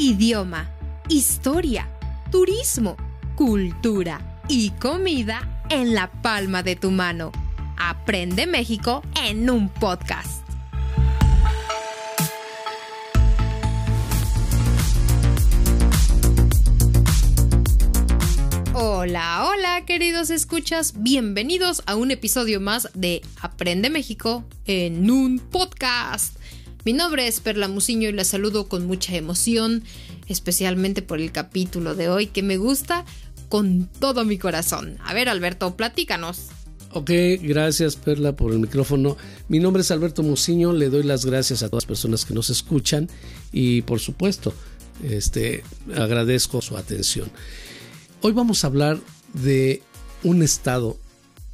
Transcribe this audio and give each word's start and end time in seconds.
idioma, 0.00 0.70
historia, 1.10 1.86
turismo, 2.32 2.96
cultura 3.36 4.40
y 4.48 4.70
comida 4.70 5.62
en 5.68 5.94
la 5.94 6.10
palma 6.22 6.62
de 6.62 6.74
tu 6.74 6.90
mano. 6.90 7.32
Aprende 7.76 8.46
México 8.46 9.02
en 9.22 9.50
un 9.50 9.68
podcast. 9.68 10.42
Hola, 18.72 19.50
hola 19.50 19.84
queridos 19.84 20.30
escuchas, 20.30 20.94
bienvenidos 21.02 21.82
a 21.84 21.96
un 21.96 22.10
episodio 22.10 22.58
más 22.58 22.88
de 22.94 23.20
Aprende 23.42 23.90
México 23.90 24.44
en 24.64 25.10
un 25.10 25.38
podcast. 25.38 26.39
Mi 26.84 26.94
nombre 26.94 27.26
es 27.26 27.40
Perla 27.40 27.68
Muciño 27.68 28.08
y 28.08 28.12
la 28.12 28.24
saludo 28.24 28.66
con 28.66 28.86
mucha 28.86 29.14
emoción, 29.14 29.84
especialmente 30.28 31.02
por 31.02 31.20
el 31.20 31.30
capítulo 31.30 31.94
de 31.94 32.08
hoy 32.08 32.26
que 32.26 32.42
me 32.42 32.56
gusta 32.56 33.04
con 33.50 33.86
todo 33.98 34.24
mi 34.24 34.38
corazón. 34.38 34.96
A 35.04 35.12
ver 35.12 35.28
Alberto, 35.28 35.76
platícanos. 35.76 36.46
Ok, 36.92 37.10
gracias 37.42 37.96
Perla 37.96 38.34
por 38.34 38.52
el 38.52 38.60
micrófono. 38.60 39.18
Mi 39.48 39.58
nombre 39.58 39.82
es 39.82 39.90
Alberto 39.90 40.22
Muciño, 40.22 40.72
le 40.72 40.88
doy 40.88 41.02
las 41.02 41.26
gracias 41.26 41.62
a 41.62 41.68
todas 41.68 41.84
las 41.84 41.88
personas 41.88 42.24
que 42.24 42.32
nos 42.32 42.48
escuchan 42.48 43.08
y 43.52 43.82
por 43.82 44.00
supuesto, 44.00 44.54
este, 45.04 45.62
agradezco 45.94 46.62
su 46.62 46.78
atención. 46.78 47.30
Hoy 48.22 48.32
vamos 48.32 48.64
a 48.64 48.68
hablar 48.68 48.98
de 49.34 49.82
un 50.24 50.42
estado 50.42 50.98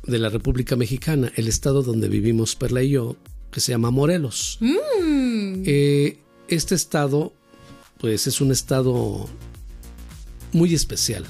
de 0.04 0.18
la 0.18 0.28
República 0.28 0.76
Mexicana, 0.76 1.32
el 1.34 1.48
estado 1.48 1.82
donde 1.82 2.08
vivimos 2.08 2.54
Perla 2.54 2.82
y 2.82 2.90
yo, 2.90 3.16
que 3.50 3.60
se 3.60 3.72
llama 3.72 3.90
Morelos. 3.90 4.58
Mm. 4.60 4.76
Eh, 5.68 6.18
este 6.46 6.76
estado, 6.76 7.34
pues 7.98 8.28
es 8.28 8.40
un 8.40 8.52
estado 8.52 9.28
muy 10.52 10.72
especial. 10.72 11.26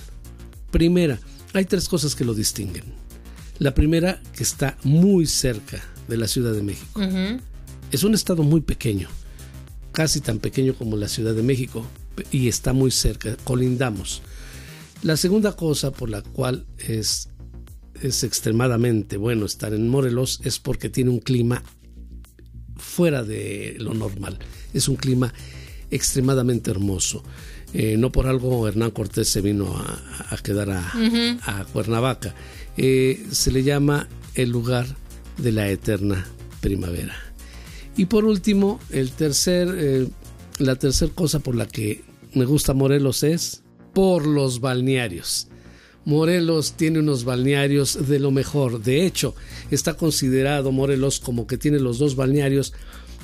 Primera, 0.70 1.18
hay 1.54 1.64
tres 1.64 1.88
cosas 1.88 2.14
que 2.14 2.26
lo 2.26 2.34
distinguen. 2.34 2.84
La 3.58 3.72
primera, 3.72 4.22
que 4.36 4.42
está 4.42 4.76
muy 4.84 5.26
cerca 5.26 5.82
de 6.06 6.18
la 6.18 6.28
Ciudad 6.28 6.52
de 6.52 6.62
México. 6.62 7.00
Es 7.90 8.04
un 8.04 8.12
estado 8.12 8.42
muy 8.42 8.60
pequeño, 8.60 9.08
casi 9.92 10.20
tan 10.20 10.38
pequeño 10.38 10.74
como 10.74 10.98
la 10.98 11.08
Ciudad 11.08 11.34
de 11.34 11.42
México, 11.42 11.86
y 12.30 12.48
está 12.48 12.74
muy 12.74 12.90
cerca, 12.90 13.38
colindamos. 13.44 14.20
La 15.02 15.16
segunda 15.16 15.56
cosa 15.56 15.92
por 15.92 16.10
la 16.10 16.20
cual 16.20 16.66
es, 16.76 17.30
es 18.02 18.22
extremadamente 18.22 19.16
bueno 19.16 19.46
estar 19.46 19.72
en 19.72 19.88
Morelos 19.88 20.40
es 20.44 20.58
porque 20.58 20.90
tiene 20.90 21.08
un 21.08 21.20
clima 21.20 21.62
fuera 22.76 23.22
de 23.22 23.76
lo 23.78 23.94
normal. 23.94 24.38
Es 24.72 24.88
un 24.88 24.96
clima 24.96 25.32
extremadamente 25.90 26.70
hermoso. 26.70 27.22
Eh, 27.72 27.96
no 27.96 28.10
por 28.12 28.26
algo 28.26 28.68
Hernán 28.68 28.90
Cortés 28.90 29.28
se 29.28 29.40
vino 29.40 29.76
a, 29.76 30.34
a 30.34 30.36
quedar 30.38 30.70
a, 30.70 30.92
a 31.42 31.64
Cuernavaca. 31.66 32.34
Eh, 32.76 33.26
se 33.30 33.50
le 33.50 33.62
llama 33.62 34.08
el 34.34 34.50
lugar 34.50 34.86
de 35.38 35.52
la 35.52 35.68
eterna 35.68 36.26
primavera. 36.60 37.14
Y 37.96 38.06
por 38.06 38.24
último, 38.24 38.78
el 38.90 39.10
tercer, 39.12 39.74
eh, 39.76 40.08
la 40.58 40.76
tercera 40.76 41.12
cosa 41.14 41.40
por 41.40 41.54
la 41.54 41.66
que 41.66 42.04
me 42.34 42.44
gusta 42.44 42.74
Morelos 42.74 43.22
es 43.22 43.62
por 43.94 44.26
los 44.26 44.60
balnearios. 44.60 45.48
Morelos 46.06 46.74
tiene 46.74 47.00
unos 47.00 47.24
balnearios 47.24 48.08
de 48.08 48.20
lo 48.20 48.30
mejor. 48.30 48.80
De 48.80 49.04
hecho, 49.04 49.34
está 49.72 49.94
considerado 49.94 50.70
Morelos 50.70 51.18
como 51.18 51.48
que 51.48 51.58
tiene 51.58 51.80
los 51.80 51.98
dos 51.98 52.14
balnearios 52.14 52.72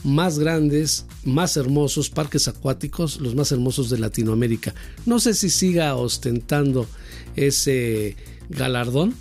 más 0.02 0.41
grandes, 0.41 1.06
más 1.24 1.56
hermosos, 1.56 2.11
parques 2.11 2.48
acuáticos, 2.48 3.20
los 3.20 3.36
más 3.36 3.52
hermosos 3.52 3.89
de 3.89 4.00
Latinoamérica. 4.00 4.74
No 5.06 5.20
sé 5.20 5.34
si 5.34 5.48
siga 5.48 5.94
ostentando 5.94 6.89
ese 7.36 8.16
galardón, 8.48 9.14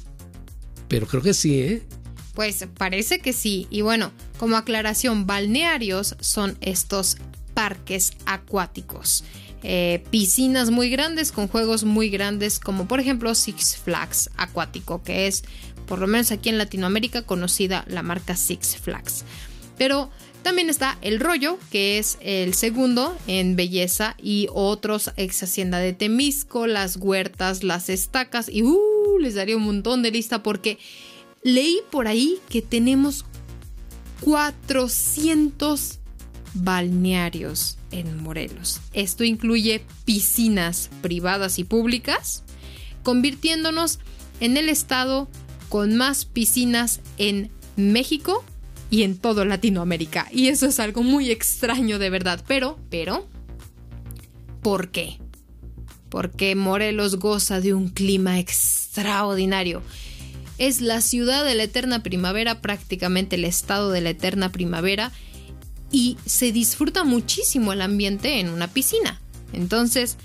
pero 0.88 1.06
creo 1.06 1.22
que 1.22 1.36
sí, 1.36 1.60
¿eh? 1.60 1.84
Pues 2.34 2.66
parece 2.80 3.20
que 3.20 3.32
sí. 3.32 3.68
Y 3.70 3.82
bueno, 3.82 4.12
como 4.40 4.58
aclaración, 4.58 5.28
balnearios 5.28 6.16
son 6.20 6.58
estos 6.62 7.18
parques 7.54 8.14
acuáticos. 8.26 9.24
Eh, 9.64 10.04
piscinas 10.10 10.72
muy 10.72 10.90
grandes 10.90 11.32
con 11.32 11.48
juegos 11.48 11.84
muy 11.84 12.10
grandes 12.10 12.60
como 12.60 12.88
por 12.88 13.00
ejemplo 13.00 13.36
Six 13.36 13.78
Flags 13.78 14.32
acuático 14.36 15.04
que 15.04 15.28
es 15.28 15.44
por 15.86 16.00
lo 16.00 16.08
menos 16.08 16.32
aquí 16.32 16.50
en 16.50 16.58
Latinoamérica 16.58 17.22
conocida 17.22 17.86
la 17.88 18.02
marca 18.02 18.36
Six 18.36 18.78
Flags. 18.78 19.24
Pero 19.78 20.10
también 20.42 20.72
está 20.72 20.98
el 21.02 21.20
rollo 21.20 21.60
que 21.70 22.00
es 22.00 22.18
el 22.22 22.56
segundo 22.56 23.16
en 23.28 23.56
belleza 23.56 24.16
y 24.20 24.48
otros 24.52 25.12
ex 25.16 25.44
hacienda 25.44 25.78
de 25.78 25.94
Temisco 25.94 26.66
las 26.66 26.98
huertas 26.98 27.64
las 27.64 27.90
estacas 27.90 28.50
y 28.50 28.64
uh, 28.64 29.20
les 29.20 29.36
daría 29.36 29.58
un 29.58 29.64
montón 29.64 30.02
de 30.02 30.10
lista 30.10 30.42
porque 30.42 30.80
leí 31.44 31.82
por 31.92 32.08
ahí 32.08 32.40
que 32.50 32.64
tenemos 32.64 33.26
400 34.22 36.00
balnearios 36.54 37.78
en 37.92 38.22
Morelos. 38.22 38.80
Esto 38.94 39.24
incluye 39.24 39.84
piscinas 40.06 40.90
privadas 41.02 41.60
y 41.60 41.64
públicas, 41.64 42.44
convirtiéndonos 43.04 44.00
en 44.40 44.58
el 44.58 44.70
estado 44.70 45.30
con 45.70 45.96
más 45.96 46.26
piscinas 46.26 47.00
en 47.18 47.50
México 47.76 48.44
y 48.90 49.04
en 49.04 49.18
todo 49.18 49.46
Latinoamérica. 49.46 50.28
Y 50.32 50.50
eso 50.50 50.68
es 50.68 50.80
algo 50.80 51.02
muy 51.02 51.32
extraño 51.32 51.98
de 51.98 52.10
verdad. 52.10 52.44
Pero, 52.48 52.78
pero, 52.90 53.28
¿por 54.62 54.90
qué? 54.90 55.18
Porque 56.10 56.56
Morelos 56.56 57.18
goza 57.18 57.62
de 57.62 57.74
un 57.74 57.90
clima 57.90 58.38
extraordinario. 58.40 59.82
Es 60.58 60.82
la 60.82 61.02
ciudad 61.02 61.46
de 61.46 61.56
la 61.56 61.64
eterna 61.64 62.04
primavera, 62.04 62.62
prácticamente 62.62 63.38
el 63.38 63.46
estado 63.46 63.92
de 63.92 64.02
la 64.02 64.10
eterna 64.10 64.52
primavera 64.52 65.12
y 65.92 66.18
se 66.26 66.52
disfruta 66.52 67.04
muchísimo 67.04 67.74
el 67.74 67.82
ambiente 67.82 68.40
en 68.40 68.50
una 68.50 68.68
piscina. 68.68 69.20
Entonces, 69.54 70.18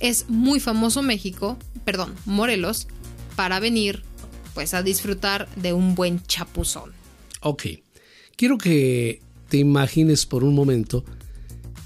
es 0.00 0.28
muy 0.28 0.60
famoso 0.60 1.02
México, 1.02 1.58
perdón, 1.84 2.14
Morelos, 2.24 2.88
para 3.36 3.60
venir 3.60 4.02
pues 4.54 4.74
a 4.74 4.82
disfrutar 4.82 5.48
de 5.56 5.72
un 5.72 5.94
buen 5.94 6.22
chapuzón. 6.26 6.92
Ok, 7.40 7.64
quiero 8.36 8.56
que 8.56 9.20
te 9.48 9.58
imagines 9.58 10.26
por 10.26 10.44
un 10.44 10.54
momento 10.54 11.04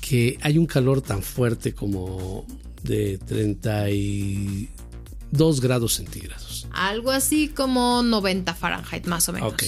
que 0.00 0.38
hay 0.42 0.58
un 0.58 0.66
calor 0.66 1.00
tan 1.02 1.22
fuerte 1.22 1.74
como 1.74 2.46
de 2.82 3.18
32 3.18 5.60
grados 5.60 5.94
centígrados. 5.94 6.66
Algo 6.70 7.10
así 7.10 7.48
como 7.48 8.02
90 8.02 8.54
Fahrenheit 8.54 9.06
más 9.06 9.28
o 9.28 9.32
menos. 9.32 9.52
Ok, 9.52 9.64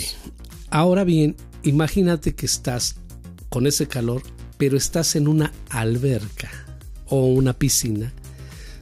ahora 0.71 1.05
bien, 1.05 1.37
imagínate 1.62 2.34
que 2.34 2.47
estás 2.47 2.97
con 3.50 3.66
ese 3.66 3.87
calor, 3.87 4.22
pero 4.56 4.77
estás 4.78 5.15
en 5.16 5.28
una 5.28 5.53
alberca 5.69 6.50
o 7.06 7.27
una 7.27 7.53
piscina 7.53 8.12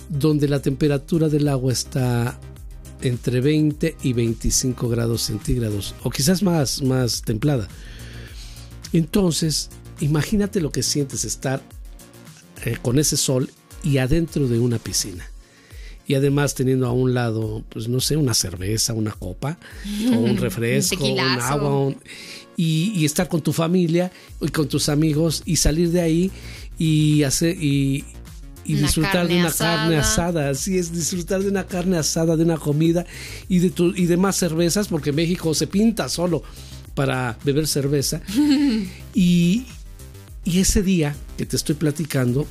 donde 0.08 0.46
la 0.48 0.60
temperatura 0.62 1.28
del 1.28 1.48
agua 1.48 1.72
está 1.72 2.38
entre 3.02 3.40
20 3.40 3.96
y 4.02 4.12
25 4.12 4.88
grados 4.88 5.22
centígrados 5.22 5.94
o 6.02 6.10
quizás 6.10 6.42
más, 6.42 6.82
más 6.82 7.22
templada. 7.22 7.68
Entonces, 8.92 9.70
imagínate 10.00 10.60
lo 10.60 10.70
que 10.72 10.82
sientes 10.82 11.24
estar 11.24 11.62
eh, 12.64 12.76
con 12.80 12.98
ese 12.98 13.16
sol 13.16 13.50
y 13.82 13.98
adentro 13.98 14.48
de 14.48 14.58
una 14.58 14.78
piscina. 14.78 15.24
Y 16.06 16.14
además 16.14 16.54
teniendo 16.54 16.86
a 16.86 16.92
un 16.92 17.12
lado, 17.12 17.64
pues 17.68 17.86
no 17.88 18.00
sé, 18.00 18.16
una 18.16 18.32
cerveza, 18.32 18.94
una 18.94 19.12
copa, 19.12 19.58
o 20.10 20.18
un 20.18 20.36
refresco, 20.38 20.96
un, 20.96 21.00
tequilazo. 21.16 21.42
agua, 21.52 21.78
un- 21.80 21.96
y, 22.58 22.90
y 22.92 23.04
estar 23.04 23.28
con 23.28 23.40
tu 23.40 23.52
familia 23.52 24.10
y 24.40 24.48
con 24.48 24.68
tus 24.68 24.88
amigos 24.88 25.42
y 25.46 25.56
salir 25.56 25.92
de 25.92 26.00
ahí 26.00 26.30
y 26.76 27.22
hacer 27.22 27.56
y, 27.62 28.04
disfrutar 28.64 29.28
de 29.28 29.38
una 29.38 29.48
asada. 29.48 29.76
carne 29.76 29.96
asada. 29.96 30.50
Así 30.50 30.76
es, 30.76 30.92
disfrutar 30.92 31.40
de 31.40 31.48
una 31.48 31.66
carne 31.66 31.96
asada, 31.96 32.36
de 32.36 32.42
una 32.42 32.58
comida 32.58 33.06
y 33.48 33.60
de, 33.60 33.70
tu, 33.70 33.94
y 33.94 34.06
de 34.06 34.16
más 34.16 34.36
cervezas, 34.36 34.88
porque 34.88 35.12
México 35.12 35.54
se 35.54 35.68
pinta 35.68 36.08
solo 36.08 36.42
para 36.94 37.38
beber 37.44 37.68
cerveza. 37.68 38.20
y, 39.14 39.64
y 40.44 40.58
ese 40.58 40.82
día 40.82 41.14
que 41.38 41.46
te 41.46 41.54
estoy 41.54 41.76
platicando 41.76 42.44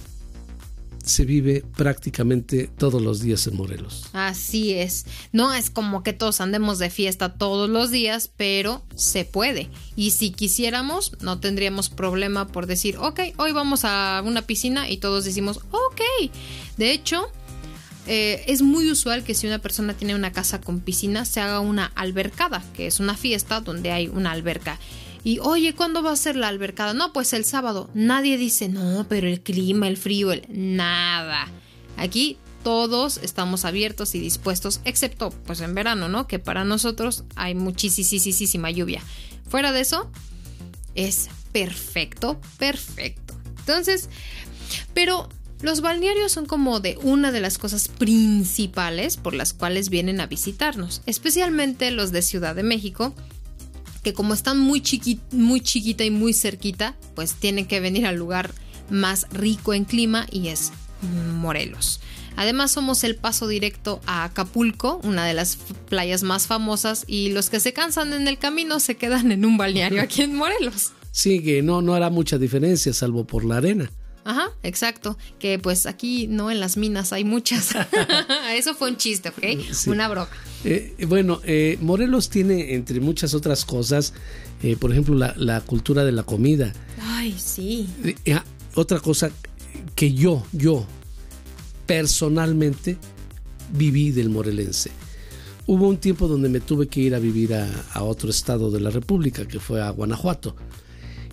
se 1.07 1.25
vive 1.25 1.63
prácticamente 1.75 2.69
todos 2.77 3.01
los 3.01 3.21
días 3.21 3.47
en 3.47 3.55
Morelos. 3.55 4.09
Así 4.13 4.73
es. 4.73 5.05
No 5.31 5.53
es 5.53 5.69
como 5.69 6.03
que 6.03 6.13
todos 6.13 6.41
andemos 6.41 6.79
de 6.79 6.89
fiesta 6.89 7.33
todos 7.33 7.69
los 7.69 7.91
días, 7.91 8.29
pero 8.35 8.83
se 8.95 9.25
puede. 9.25 9.69
Y 9.95 10.11
si 10.11 10.31
quisiéramos, 10.31 11.13
no 11.21 11.39
tendríamos 11.39 11.89
problema 11.89 12.47
por 12.47 12.67
decir, 12.67 12.97
ok, 12.97 13.19
hoy 13.37 13.51
vamos 13.51 13.81
a 13.83 14.21
una 14.25 14.41
piscina 14.43 14.89
y 14.89 14.97
todos 14.97 15.25
decimos, 15.25 15.59
ok. 15.71 16.31
De 16.77 16.91
hecho, 16.91 17.31
eh, 18.07 18.43
es 18.47 18.61
muy 18.61 18.89
usual 18.89 19.23
que 19.23 19.33
si 19.33 19.47
una 19.47 19.59
persona 19.59 19.93
tiene 19.93 20.15
una 20.15 20.31
casa 20.31 20.61
con 20.61 20.79
piscina, 20.79 21.25
se 21.25 21.41
haga 21.41 21.59
una 21.59 21.91
albercada, 21.95 22.63
que 22.73 22.87
es 22.87 22.99
una 22.99 23.15
fiesta 23.15 23.59
donde 23.59 23.91
hay 23.91 24.07
una 24.07 24.31
alberca. 24.31 24.79
Y 25.23 25.39
oye, 25.39 25.73
¿cuándo 25.73 26.03
va 26.03 26.11
a 26.11 26.15
ser 26.15 26.35
la 26.35 26.47
albercada? 26.47 26.93
No, 26.93 27.13
pues 27.13 27.33
el 27.33 27.45
sábado. 27.45 27.89
Nadie 27.93 28.37
dice, 28.37 28.69
no, 28.69 29.05
pero 29.09 29.27
el 29.27 29.41
clima, 29.41 29.87
el 29.87 29.97
frío, 29.97 30.31
el... 30.31 30.45
Nada. 30.49 31.47
Aquí 31.97 32.37
todos 32.63 33.17
estamos 33.23 33.65
abiertos 33.65 34.13
y 34.15 34.19
dispuestos, 34.19 34.81
excepto 34.83 35.29
pues 35.45 35.61
en 35.61 35.73
verano, 35.73 36.09
¿no? 36.09 36.27
Que 36.27 36.39
para 36.39 36.65
nosotros 36.65 37.23
hay 37.35 37.55
muchísima 37.55 38.71
lluvia. 38.71 39.01
Fuera 39.47 39.71
de 39.71 39.81
eso, 39.81 40.11
es 40.95 41.29
perfecto, 41.51 42.39
perfecto. 42.57 43.33
Entonces, 43.59 44.09
pero 44.93 45.29
los 45.61 45.81
balnearios 45.81 46.31
son 46.31 46.45
como 46.45 46.79
de 46.79 46.97
una 47.01 47.31
de 47.31 47.41
las 47.41 47.57
cosas 47.57 47.87
principales 47.87 49.17
por 49.17 49.33
las 49.33 49.53
cuales 49.53 49.89
vienen 49.89 50.19
a 50.19 50.27
visitarnos, 50.27 51.01
especialmente 51.05 51.89
los 51.91 52.11
de 52.11 52.21
Ciudad 52.21 52.55
de 52.55 52.63
México, 52.63 53.15
que 54.07 54.13
como 54.13 54.33
están 54.33 54.57
muy, 54.57 54.81
muy 55.31 55.59
chiquita 55.59 56.05
y 56.05 56.11
muy 56.11 56.33
cerquita, 56.33 56.95
pues 57.13 57.33
tienen 57.33 57.65
que 57.65 57.81
venir 57.81 58.05
al 58.05 58.15
lugar 58.15 58.53
más 58.89 59.27
rico 59.31 59.73
en 59.73 59.83
clima 59.83 60.25
y 60.31 60.47
es 60.47 60.71
Morelos. 61.33 61.99
Además 62.37 62.71
somos 62.71 63.03
el 63.03 63.17
paso 63.17 63.49
directo 63.49 63.99
a 64.05 64.23
Acapulco, 64.23 65.01
una 65.03 65.25
de 65.25 65.33
las 65.33 65.57
playas 65.89 66.23
más 66.23 66.47
famosas, 66.47 67.03
y 67.05 67.31
los 67.31 67.49
que 67.49 67.59
se 67.59 67.73
cansan 67.73 68.13
en 68.13 68.29
el 68.29 68.37
camino 68.37 68.79
se 68.79 68.95
quedan 68.95 69.33
en 69.33 69.43
un 69.43 69.57
balneario 69.57 70.01
aquí 70.03 70.21
en 70.21 70.35
Morelos. 70.35 70.93
Sí, 71.11 71.43
que 71.43 71.61
no, 71.61 71.81
no 71.81 71.93
hará 71.93 72.09
mucha 72.09 72.37
diferencia, 72.37 72.93
salvo 72.93 73.27
por 73.27 73.43
la 73.43 73.57
arena. 73.57 73.91
Ajá, 74.27 74.51
exacto. 74.61 75.17
Que 75.39 75.57
pues 75.57 75.85
aquí 75.85 76.27
no 76.27 76.51
en 76.51 76.59
las 76.59 76.75
minas 76.75 77.13
hay 77.13 77.23
muchas. 77.23 77.69
Eso 78.53 78.75
fue 78.75 78.89
un 78.89 78.97
chiste, 78.97 79.29
¿ok? 79.29 79.87
Una 79.87 80.09
broca. 80.09 80.35
Eh, 80.65 80.97
bueno, 81.07 81.39
eh, 81.45 81.77
Morelos 81.79 82.29
tiene, 82.29 82.73
entre 82.73 82.99
muchas 82.99 83.33
otras 83.33 83.63
cosas, 83.63 84.13
eh, 84.61 84.75
por 84.75 84.91
ejemplo, 84.91 85.15
la, 85.15 85.61
cultura 85.61 86.03
de 86.03 86.11
la 86.11 86.23
comida. 86.23 86.73
Ay, 87.01 87.33
sí. 87.39 87.87
Ah, 88.33 88.43
otra 88.75 88.99
cosa 88.99 89.31
que 89.95 90.13
yo, 90.13 90.45
yo, 90.51 90.85
personalmente, 91.85 92.97
viví 93.71 94.11
del 94.11 94.29
morelense. 94.29 94.91
Hubo 95.67 95.87
un 95.87 95.97
tiempo 95.97 96.27
donde 96.27 96.49
me 96.49 96.59
tuve 96.59 96.87
que 96.87 96.99
ir 96.99 97.15
a 97.15 97.19
vivir 97.19 97.53
a 97.53 98.03
otro 98.03 98.29
estado 98.29 98.71
de 98.71 98.81
la 98.81 98.89
República, 98.89 99.47
que 99.47 99.61
fue 99.61 99.81
a 99.81 99.89
Guanajuato. 99.89 100.53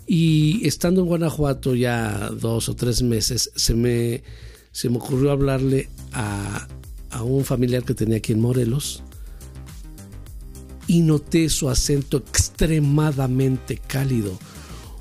Y 0.06 0.66
estando 0.66 1.00
en 1.00 1.06
Guanajuato 1.06 1.74
ya 1.74 2.30
dos 2.30 2.68
o 2.68 2.76
tres 2.76 3.02
meses, 3.02 3.50
se 3.54 3.74
me, 3.74 4.22
se 4.70 4.90
me 4.90 4.98
ocurrió 4.98 5.30
hablarle 5.30 5.88
a, 6.12 6.68
a 7.10 7.22
un 7.22 7.44
familiar 7.44 7.84
que 7.84 7.94
tenía 7.94 8.18
aquí 8.18 8.32
en 8.32 8.40
Morelos 8.40 9.02
y 10.86 11.00
noté 11.00 11.48
su 11.48 11.68
acento 11.68 12.18
extremadamente 12.18 13.78
cálido. 13.78 14.38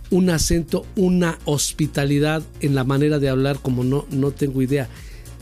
Un 0.10 0.30
acento, 0.30 0.86
una 0.96 1.40
hospitalidad 1.46 2.44
en 2.60 2.76
la 2.76 2.84
manera 2.84 3.20
de 3.20 3.30
hablar 3.30 3.60
como 3.60 3.84
no, 3.84 4.06
no 4.12 4.32
tengo 4.32 4.62
idea. 4.62 4.88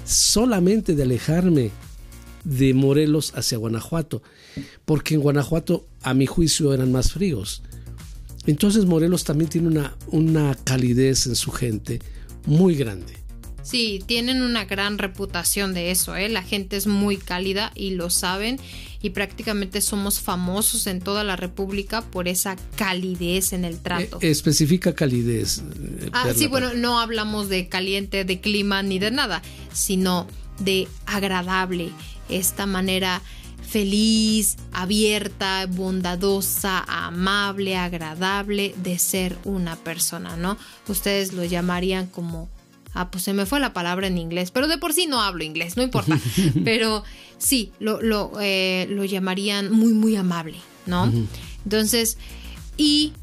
Solamente 0.06 0.96
de 0.96 1.04
alejarme 1.04 1.72
de 2.44 2.74
Morelos 2.74 3.34
hacia 3.36 3.58
Guanajuato, 3.58 4.24
porque 4.86 5.14
en 5.14 5.22
Guanajuato 5.22 5.86
a 6.02 6.14
mi 6.14 6.26
juicio 6.26 6.74
eran 6.74 6.92
más 6.92 7.12
fríos. 7.12 7.64
Entonces 8.46 8.86
Morelos 8.86 9.24
también 9.24 9.50
tiene 9.50 9.68
una, 9.68 9.96
una 10.08 10.56
calidez 10.64 11.28
en 11.28 11.36
su 11.36 11.52
gente 11.52 12.00
muy 12.46 12.76
grande. 12.76 13.22
Sí, 13.64 14.04
tienen 14.06 14.42
una 14.42 14.66
gran 14.66 14.98
reputación 14.98 15.74
de 15.74 15.92
eso, 15.92 16.16
¿eh? 16.16 16.30
La 16.30 16.42
gente 16.42 16.78
es 16.78 16.88
muy 16.88 17.18
cálida 17.18 17.72
y 17.76 17.92
lo 17.92 18.10
saben 18.10 18.60
y 19.04 19.12
prácticamente 19.12 19.82
somos 19.82 20.20
famosos 20.20 20.88
en 20.88 21.00
toda 21.00 21.24
la 21.24 21.36
República 21.36 22.02
por 22.02 22.28
esa 22.28 22.56
calidez 22.76 23.54
en 23.54 23.66
el 23.66 23.80
trato. 23.80 24.18
Eh, 24.22 24.32
especifica 24.32 24.94
calidez. 24.94 25.60
Eh, 25.60 26.10
ah, 26.12 26.30
sí, 26.36 26.48
bueno, 26.48 26.74
no 26.74 27.00
hablamos 27.00 27.50
de 27.50 27.68
caliente, 27.70 28.26
de 28.26 28.42
clima 28.42 28.82
ni 28.84 29.00
de 29.00 29.12
nada, 29.12 29.42
sino 29.74 30.28
de 30.60 30.88
agradable, 31.06 31.92
esta 32.30 32.66
manera 32.66 33.22
feliz, 33.72 34.58
abierta, 34.74 35.66
bondadosa, 35.66 36.84
amable, 36.88 37.78
agradable 37.78 38.76
de 38.84 39.00
ser 39.00 39.38
una 39.46 39.78
persona, 39.78 40.36
¿no? 40.36 40.58
Ustedes 40.88 41.32
lo 41.32 41.46
llamarían 41.46 42.08
como 42.08 42.50
Ah, 42.94 43.10
pues 43.10 43.24
se 43.24 43.32
me 43.32 43.46
fue 43.46 43.62
la 43.62 43.72
palabra 43.72 44.08
en 44.08 44.18
inglés, 44.18 44.52
pero 44.52 44.68
de 44.68 44.78
por 44.78 44.92
sí 44.92 45.08
no 45.08 45.22
hablo 45.22 45.46
inglés, 45.46 45.78
no 45.78 45.84
importa. 45.84 46.20
pero 46.66 47.06
sí, 47.38 47.72
lo, 47.80 48.02
lo, 48.02 48.34
eh, 48.42 48.86
lo 48.90 49.06
llamarían 49.06 49.72
muy, 49.72 49.94
muy 49.94 50.18
amable, 50.18 50.58
¿no? 50.86 51.10
Entonces, 51.64 52.18
y, 52.76 53.14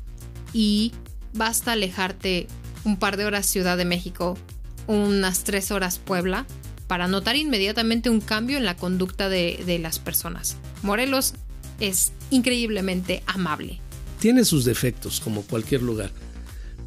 y 0.55 0.93
basta 1.35 1.73
alejarte 1.73 2.47
un 2.85 2.97
par 2.97 3.19
de 3.19 3.27
horas 3.27 3.45
Ciudad 3.45 3.77
de 3.77 3.85
México, 3.85 4.39
unas 4.87 5.45
tres 5.45 5.71
horas 5.71 5.99
Puebla, 5.99 6.47
para 6.89 7.07
notar 7.07 7.37
inmediatamente 7.37 8.11
un 8.11 8.21
cambio 8.21 8.57
en 8.57 8.65
la 8.65 8.77
conducta 8.77 9.29
de, 9.29 9.79
las 9.81 10.01
personas. 10.01 10.57
Morelos 10.83 11.35
es 11.79 12.13
increíblemente 12.31 13.23
amable. 13.27 13.79
Tiene 14.19 14.45
sus 14.45 14.65
defectos, 14.65 15.21
como 15.21 15.43
cualquier 15.43 15.83
lugar, 15.83 16.11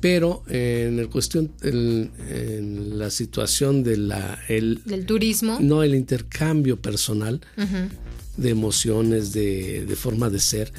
pero 0.02 0.44
en 0.50 1.00
el 1.00 1.08
cuestión, 1.10 1.52
en, 1.62 2.98
la 2.98 3.10
situación 3.12 3.84
de 3.84 3.98
la, 3.98 4.40
el, 4.50 4.82
del 4.84 5.06
turismo, 5.06 5.60
no 5.62 5.84
el 5.84 5.96
intercambio 5.96 6.82
personal 6.82 7.40
de 8.38 8.50
emociones, 8.50 9.32
de, 9.32 9.96
forma 9.96 10.30
de 10.30 10.40
ser, 10.40 10.74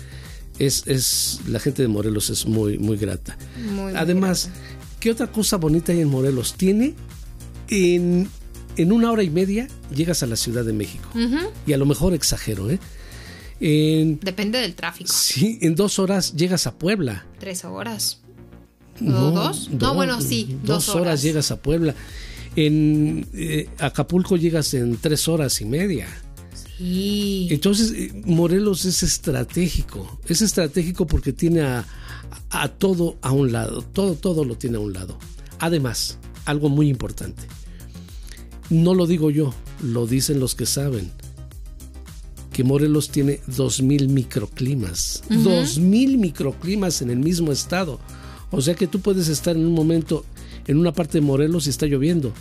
es, 0.58 0.82
es, 0.86 1.40
la 1.46 1.60
gente 1.60 1.80
de 1.80 1.88
Morelos 1.88 2.28
es 2.28 2.44
muy, 2.44 2.76
muy 2.76 2.96
grata. 2.96 3.38
Además, 3.94 4.50
¿qué 4.98 5.12
otra 5.12 5.30
cosa 5.30 5.56
bonita 5.56 5.92
hay 5.92 6.00
en 6.00 6.08
Morelos? 6.08 6.54
Tiene 6.54 6.94
en 7.68 8.28
en 8.76 8.92
una 8.92 9.10
hora 9.10 9.22
y 9.22 9.30
media 9.30 9.68
llegas 9.94 10.22
a 10.22 10.26
la 10.26 10.36
Ciudad 10.36 10.64
de 10.64 10.72
México. 10.72 11.08
Y 11.66 11.72
a 11.72 11.76
lo 11.76 11.86
mejor 11.86 12.14
exagero, 12.14 12.70
¿eh? 12.70 12.78
Depende 13.60 14.60
del 14.60 14.74
tráfico. 14.74 15.12
Sí, 15.12 15.58
en 15.62 15.74
dos 15.76 15.98
horas 15.98 16.34
llegas 16.34 16.66
a 16.66 16.74
Puebla. 16.74 17.24
Tres 17.38 17.64
horas. 17.64 18.20
No, 18.98 19.30
¿Dos? 19.30 19.70
No, 19.70 19.94
bueno, 19.94 20.20
sí. 20.20 20.58
Dos, 20.64 20.88
horas. 20.88 21.22
llegas 21.22 21.50
a 21.50 21.62
Puebla. 21.62 21.94
En 22.56 23.26
eh, 23.32 23.68
Acapulco 23.78 24.36
llegas 24.36 24.74
en 24.74 24.96
tres 24.96 25.28
horas 25.28 25.60
y 25.60 25.64
media. 25.64 26.08
Sí. 26.76 27.48
Entonces, 27.50 27.92
eh, 27.92 28.22
Morelos 28.24 28.84
es 28.84 29.02
estratégico. 29.02 30.20
Es 30.26 30.42
estratégico 30.42 31.06
porque 31.06 31.32
tiene 31.32 31.62
a, 31.62 31.86
a 32.50 32.68
todo 32.68 33.16
a 33.22 33.30
un 33.32 33.52
lado. 33.52 33.82
Todo, 33.82 34.14
todo 34.14 34.44
lo 34.44 34.56
tiene 34.56 34.76
a 34.76 34.80
un 34.80 34.92
lado. 34.92 35.18
Además, 35.60 36.18
algo 36.44 36.68
muy 36.68 36.88
importante 36.88 37.44
no 38.72 38.94
lo 38.94 39.06
digo 39.06 39.30
yo, 39.30 39.54
lo 39.82 40.06
dicen 40.06 40.40
los 40.40 40.54
que 40.54 40.66
saben. 40.66 41.10
Que 42.52 42.64
Morelos 42.64 43.10
tiene 43.10 43.40
2.000 43.48 44.08
microclimas. 44.08 45.22
2.000 45.28 46.18
microclimas 46.18 47.02
en 47.02 47.10
el 47.10 47.18
mismo 47.18 47.52
estado. 47.52 48.00
O 48.50 48.60
sea 48.60 48.74
que 48.74 48.86
tú 48.86 49.00
puedes 49.00 49.28
estar 49.28 49.56
en 49.56 49.66
un 49.66 49.72
momento 49.72 50.24
en 50.66 50.78
una 50.78 50.92
parte 50.92 51.18
de 51.18 51.22
Morelos 51.22 51.66
y 51.66 51.70
está 51.70 51.86
lloviendo. 51.86 52.32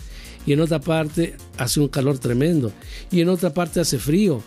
Y 0.45 0.53
en 0.53 0.61
otra 0.61 0.79
parte 0.79 1.35
hace 1.57 1.79
un 1.79 1.88
calor 1.88 2.17
tremendo. 2.17 2.71
Y 3.11 3.21
en 3.21 3.29
otra 3.29 3.53
parte 3.53 3.79
hace 3.79 4.00
frío. 4.00 4.41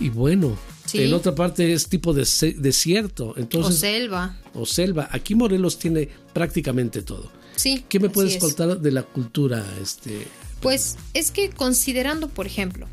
Y 0.00 0.10
bueno, 0.10 0.56
en 0.92 1.14
otra 1.14 1.34
parte 1.34 1.72
es 1.72 1.88
tipo 1.88 2.12
de 2.12 2.26
desierto. 2.58 3.34
Entonces, 3.36 3.74
o 3.74 3.78
selva. 3.78 4.36
O 4.54 4.66
selva. 4.66 5.08
Aquí 5.10 5.34
Morelos 5.34 5.78
tiene 5.78 6.08
prácticamente 6.32 7.02
todo. 7.02 7.30
Sí. 7.56 7.84
¿Qué 7.88 8.00
me 8.00 8.08
puedes 8.08 8.36
contar 8.38 8.80
de 8.80 8.90
la 8.90 9.02
cultura 9.02 9.64
este, 9.80 10.26
pues 10.60 10.96
es 11.14 11.30
que 11.30 11.50
considerando, 11.50 12.28
por 12.28 12.46
ejemplo, 12.46 12.86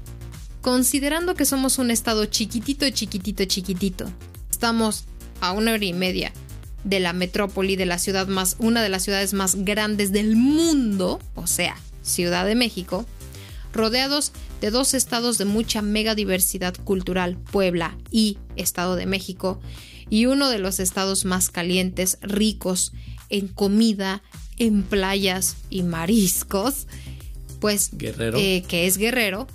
considerando 0.61 1.35
que 1.35 1.45
somos 1.45 1.79
un 1.79 1.91
estado 1.91 2.25
chiquitito, 2.25 2.89
chiquitito, 2.89 3.45
chiquitito, 3.45 4.11
estamos 4.49 5.05
a 5.39 5.51
una 5.51 5.73
hora 5.73 5.85
y 5.85 5.93
media 5.93 6.33
de 6.83 6.99
la 6.99 7.13
metrópoli, 7.13 7.75
de 7.75 7.85
la 7.85 7.99
ciudad 7.99 8.27
más, 8.27 8.55
una 8.59 8.81
de 8.81 8.89
las 8.89 9.03
ciudades 9.03 9.33
más 9.33 9.55
grandes 9.55 10.11
del 10.11 10.35
mundo, 10.35 11.19
o 11.35 11.47
sea, 11.47 11.75
Ciudad 12.03 12.45
de 12.45 12.55
México, 12.55 13.05
rodeados 13.73 14.31
de 14.59 14.71
dos 14.71 14.93
estados 14.93 15.37
de 15.37 15.45
mucha 15.45 15.81
mega 15.81 16.15
diversidad 16.15 16.75
cultural, 16.83 17.37
Puebla 17.37 17.97
y 18.09 18.37
Estado 18.55 18.95
de 18.95 19.05
México, 19.05 19.59
y 20.09 20.25
uno 20.25 20.49
de 20.49 20.59
los 20.59 20.79
estados 20.79 21.25
más 21.25 21.49
calientes, 21.49 22.17
ricos 22.21 22.91
en 23.29 23.47
comida, 23.47 24.23
en 24.57 24.83
playas 24.83 25.55
y 25.69 25.83
mariscos, 25.83 26.87
pues, 27.61 27.91
eh, 28.01 28.63
que 28.67 28.87
es 28.87 28.97
guerrero, 28.97 29.47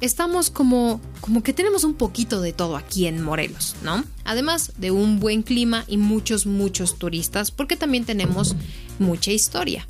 estamos 0.00 0.48
como, 0.48 1.00
como 1.20 1.42
que 1.42 1.52
tenemos 1.52 1.84
un 1.84 1.94
poquito 1.94 2.40
de 2.40 2.52
todo 2.52 2.76
aquí 2.76 3.06
en 3.06 3.20
Morelos, 3.20 3.74
¿no? 3.82 4.04
Además 4.24 4.72
de 4.78 4.92
un 4.92 5.20
buen 5.20 5.42
clima 5.42 5.84
y 5.88 5.96
muchos, 5.96 6.46
muchos 6.46 6.98
turistas, 6.98 7.50
porque 7.50 7.76
también 7.76 8.04
tenemos 8.04 8.54
mucha 8.98 9.32
historia. 9.32 9.86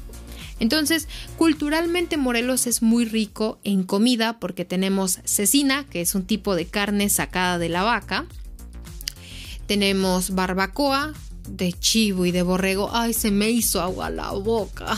Entonces, 0.60 1.06
culturalmente 1.36 2.16
Morelos 2.16 2.66
es 2.66 2.82
muy 2.82 3.04
rico 3.04 3.60
en 3.62 3.84
comida 3.84 4.40
porque 4.40 4.64
tenemos 4.64 5.20
cecina, 5.24 5.84
que 5.88 6.00
es 6.00 6.14
un 6.14 6.24
tipo 6.24 6.56
de 6.56 6.66
carne 6.66 7.10
sacada 7.10 7.58
de 7.58 7.68
la 7.68 7.82
vaca. 7.82 8.26
Tenemos 9.66 10.34
barbacoa, 10.34 11.12
de 11.48 11.72
chivo 11.72 12.26
y 12.26 12.32
de 12.32 12.42
borrego, 12.42 12.90
ay, 12.92 13.12
se 13.12 13.30
me 13.30 13.50
hizo 13.50 13.80
agua 13.80 14.10
la 14.10 14.32
boca. 14.32 14.96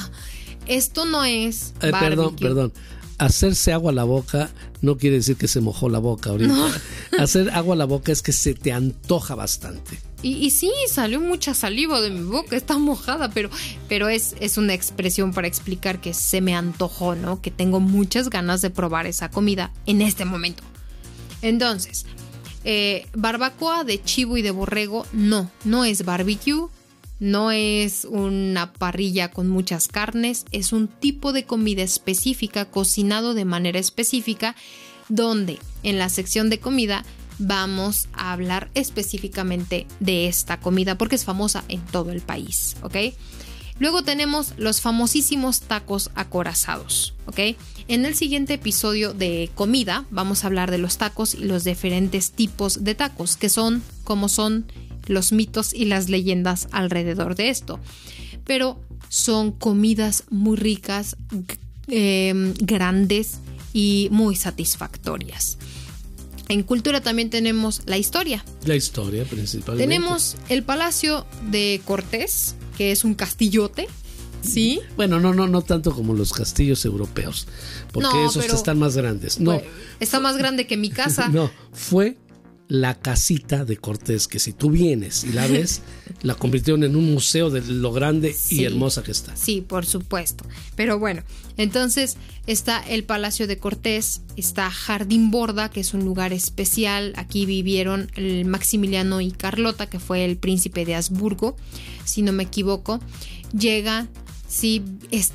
Esto 0.71 1.05
no 1.05 1.25
es. 1.25 1.75
Eh, 1.83 1.91
perdón, 1.91 2.37
perdón. 2.37 2.73
Hacerse 3.19 3.73
agua 3.73 3.91
a 3.91 3.95
la 3.95 4.05
boca 4.05 4.51
no 4.83 4.97
quiere 4.97 5.17
decir 5.17 5.37
que 5.37 5.49
se 5.49 5.61
mojó 5.61 5.89
la 5.89 5.99
boca 5.99 6.31
ahorita. 6.31 6.55
Hacer 7.19 7.51
agua 7.51 7.75
a 7.75 7.77
la 7.77 7.87
boca 7.87 8.13
es 8.13 8.23
que 8.23 8.33
se 8.33 8.55
te 8.55 8.73
antoja 8.73 9.35
bastante. 9.35 9.99
Y, 10.23 10.51
sí, 10.51 10.71
salió 10.89 11.21
mucha 11.21 11.55
saliva 11.55 12.01
de 12.01 12.11
mi 12.11 12.23
boca, 12.23 12.55
está 12.55 12.79
mojada, 12.79 13.31
pero, 13.31 13.51
pero 13.89 14.09
es, 14.09 14.37
es 14.39 14.59
una 14.59 14.73
expresión 14.73 15.33
para 15.33 15.49
explicar 15.49 16.01
que 16.01 16.15
se 16.15 16.41
me 16.41 16.55
antojó, 16.55 17.17
¿no? 17.17 17.43
Que 17.43 17.51
tengo 17.51 17.81
muchas 17.81 18.31
ganas 18.31 18.63
de 18.63 18.71
probar 18.71 19.07
esa 19.07 19.29
comida 19.29 19.73
en 19.87 20.03
este 20.03 20.25
momento. 20.25 20.63
Entonces, 21.43 22.07
eh, 22.65 23.07
barbacoa 23.15 23.83
de 23.83 24.01
chivo 24.03 24.37
y 24.37 24.43
de 24.43 24.53
borrego, 24.53 25.05
no, 25.13 25.51
no 25.65 25.85
es 25.85 26.05
barbecue, 26.05 26.69
no 27.21 27.53
es 27.53 28.07
una 28.07 28.73
parrilla 28.73 29.31
con 29.31 29.49
muchas 29.49 29.89
carnes, 29.89 30.47
es 30.51 30.73
un 30.73 30.89
tipo 30.89 31.33
de 31.33 31.45
comida 31.45 31.83
específica 31.83 32.65
cocinado 32.65 33.35
de 33.35 33.45
manera 33.45 33.79
específica 33.79 34.57
donde 35.09 35.59
en 35.83 35.99
la 35.99 36.09
sección 36.09 36.51
de 36.51 36.59
comida 36.59 37.05
vamos 37.39 38.09
a 38.13 38.33
hablar 38.33 38.71
específicamente 38.75 39.87
de 40.01 40.29
esta 40.29 40.61
comida 40.61 40.97
porque 40.97 41.17
es 41.17 41.25
famosa 41.25 41.65
en 41.69 41.81
todo 41.87 42.11
el 42.11 42.21
país, 42.21 42.77
¿ok? 42.83 42.97
Luego 43.79 44.03
tenemos 44.03 44.53
los 44.59 44.83
famosísimos 44.83 45.61
tacos 45.61 46.11
acorazados, 46.15 47.15
¿ok? 47.27 47.57
En 47.89 48.05
el 48.05 48.15
siguiente 48.15 48.55
episodio 48.55 49.15
de 49.15 49.51
comida 49.55 50.05
vamos 50.11 50.45
a 50.45 50.49
hablar 50.49 50.71
de 50.71 50.77
los 50.77 50.99
tacos 50.99 51.35
y 51.35 51.45
los 51.45 51.65
diferentes 51.65 52.31
tipos 52.31 52.85
de 52.85 52.95
tacos, 52.95 53.37
que 53.37 53.49
son, 53.49 53.83
como 54.05 54.29
son 54.29 54.67
los 55.11 55.33
mitos 55.33 55.75
y 55.75 55.85
las 55.85 56.09
leyendas 56.09 56.69
alrededor 56.71 57.35
de 57.35 57.51
esto. 57.51 57.79
Pero 58.45 58.81
son 59.09 59.53
comidas 59.53 60.25
muy 60.31 60.57
ricas, 60.57 61.17
em, 61.89 62.55
grandes 62.61 63.41
y 63.73 64.09
muy 64.13 64.37
satisfactorias. 64.37 65.59
En 66.49 66.63
cultura 66.63 67.01
también 67.01 67.31
tenemos 67.31 67.83
la 67.87 67.99
historia. 67.99 68.45
La 68.65 68.75
historia 68.75 69.25
principalmente. 69.25 69.87
Tenemos 69.87 70.37
el 70.49 70.63
Palacio 70.63 71.27
de 71.51 71.81
Cortés, 71.85 72.57
que 72.77 72.93
es 72.93 73.05
un 73.05 73.15
castillote. 73.15 73.89
¿Sí? 74.43 74.81
Bueno, 74.97 75.21
no, 75.21 75.35
no, 75.35 75.47
no 75.47 75.63
tanto 75.63 75.93
como 75.93 76.15
los 76.15 76.33
castillos 76.33 76.85
europeos, 76.85 77.47
porque 77.93 78.25
esos 78.25 78.47
están 78.47 78.79
más 78.79 78.97
grandes. 78.97 79.39
No. 79.39 79.61
Está 80.01 80.19
más 80.19 80.39
grande 80.39 80.67
que 80.67 80.77
mi 80.77 80.89
casa. 80.89 81.29
no, 81.33 81.51
fue 81.73 82.17
la 82.71 82.95
casita 82.95 83.65
de 83.65 83.77
Cortés, 83.77 84.29
que 84.29 84.39
si 84.39 84.53
tú 84.53 84.71
vienes 84.71 85.25
y 85.25 85.33
la 85.33 85.49
ves, 85.49 85.83
la 86.23 86.37
convirtieron 86.37 86.85
en 86.85 86.95
un 86.95 87.13
museo 87.13 87.51
de 87.51 87.63
lo 87.63 87.93
grande 87.93 88.35
y 88.49 88.63
hermosa 88.63 89.03
que 89.03 89.11
está. 89.11 89.35
Sí, 89.35 89.61
por 89.61 89.85
supuesto. 89.85 90.45
Pero 90.77 90.97
bueno, 90.99 91.25
entonces 91.57 92.17
está 92.47 92.81
el 92.81 93.03
Palacio 93.03 93.49
de 93.49 93.59
Cortés, 93.59 94.23
está 94.37 94.71
Jardín 94.71 95.33
Borda, 95.33 95.69
que 95.69 95.81
es 95.81 95.95
un 95.95 96.05
lugar 96.05 96.33
especial. 96.33 97.13
Aquí 97.17 97.45
vivieron 97.45 98.09
el 98.15 98.45
Maximiliano 98.45 99.21
y 99.21 99.33
Carlota, 99.33 99.87
que 99.87 99.99
fue 99.99 100.25
el 100.25 100.37
príncipe 100.37 100.85
de 100.85 100.95
Habsburgo, 100.95 101.57
si 102.05 102.23
no 102.23 102.31
me 102.31 102.45
equivoco. 102.45 103.01
Llega 103.53 104.07
si 104.51 104.83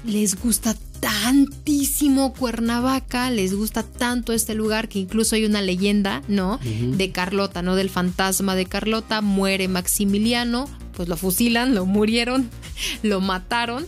les 0.04 0.36
gusta 0.36 0.76
tantísimo 1.00 2.34
Cuernavaca, 2.34 3.32
les 3.32 3.54
gusta 3.54 3.82
tanto 3.82 4.34
este 4.34 4.54
lugar 4.56 4.90
que 4.90 5.00
incluso 5.00 5.36
hay 5.36 5.46
una 5.46 5.62
leyenda, 5.62 6.22
¿no? 6.28 6.60
De 6.62 7.12
Carlota, 7.12 7.62
¿no? 7.62 7.78
Del 7.78 7.90
fantasma 7.90 8.56
de 8.56 8.66
Carlota, 8.66 9.22
muere 9.22 9.70
Maximiliano, 9.70 10.68
pues 10.98 11.08
lo 11.08 11.16
fusilan, 11.16 11.74
lo 11.76 11.86
murieron, 11.86 12.50
lo 13.04 13.22
mataron 13.22 13.86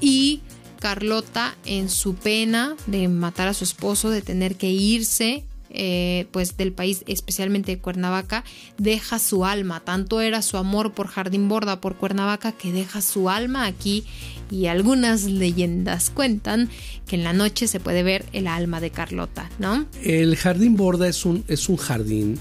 y 0.00 0.40
Carlota 0.80 1.54
en 1.64 1.88
su 1.88 2.16
pena 2.16 2.74
de 2.88 3.06
matar 3.06 3.46
a 3.46 3.54
su 3.54 3.62
esposo, 3.62 4.10
de 4.10 4.22
tener 4.22 4.56
que 4.56 4.70
irse 4.70 5.44
eh, 5.74 6.26
pues 6.32 6.56
del 6.56 6.72
país, 6.72 7.02
especialmente 7.06 7.72
de 7.72 7.78
Cuernavaca, 7.78 8.44
deja 8.76 9.18
su 9.18 9.44
alma. 9.44 9.80
Tanto 9.80 10.20
era 10.20 10.42
su 10.42 10.58
amor 10.58 10.92
por 10.92 11.08
Jardín 11.08 11.48
Borda, 11.48 11.80
por 11.80 11.96
Cuernavaca, 11.96 12.52
que 12.52 12.72
deja 12.72 13.00
su 13.00 13.30
alma 13.30 13.66
aquí. 13.66 14.04
Y 14.50 14.66
algunas 14.66 15.24
leyendas 15.24 16.10
cuentan 16.10 16.68
que 17.06 17.16
en 17.16 17.24
la 17.24 17.32
noche 17.32 17.66
se 17.68 17.80
puede 17.80 18.02
ver 18.02 18.26
el 18.32 18.46
alma 18.46 18.80
de 18.80 18.90
Carlota, 18.90 19.50
¿no? 19.58 19.86
El 20.02 20.36
Jardín 20.36 20.76
Borda 20.76 21.08
es 21.08 21.24
un, 21.24 21.44
es 21.48 21.68
un 21.70 21.76
jardín. 21.76 22.38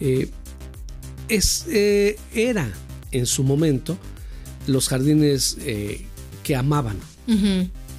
Eh, 0.00 0.28
es, 1.28 1.66
eh, 1.70 2.18
era 2.34 2.68
en 3.12 3.26
su 3.26 3.44
momento 3.44 3.96
los 4.66 4.88
jardines 4.88 5.56
que 6.42 6.56
amaban 6.56 6.98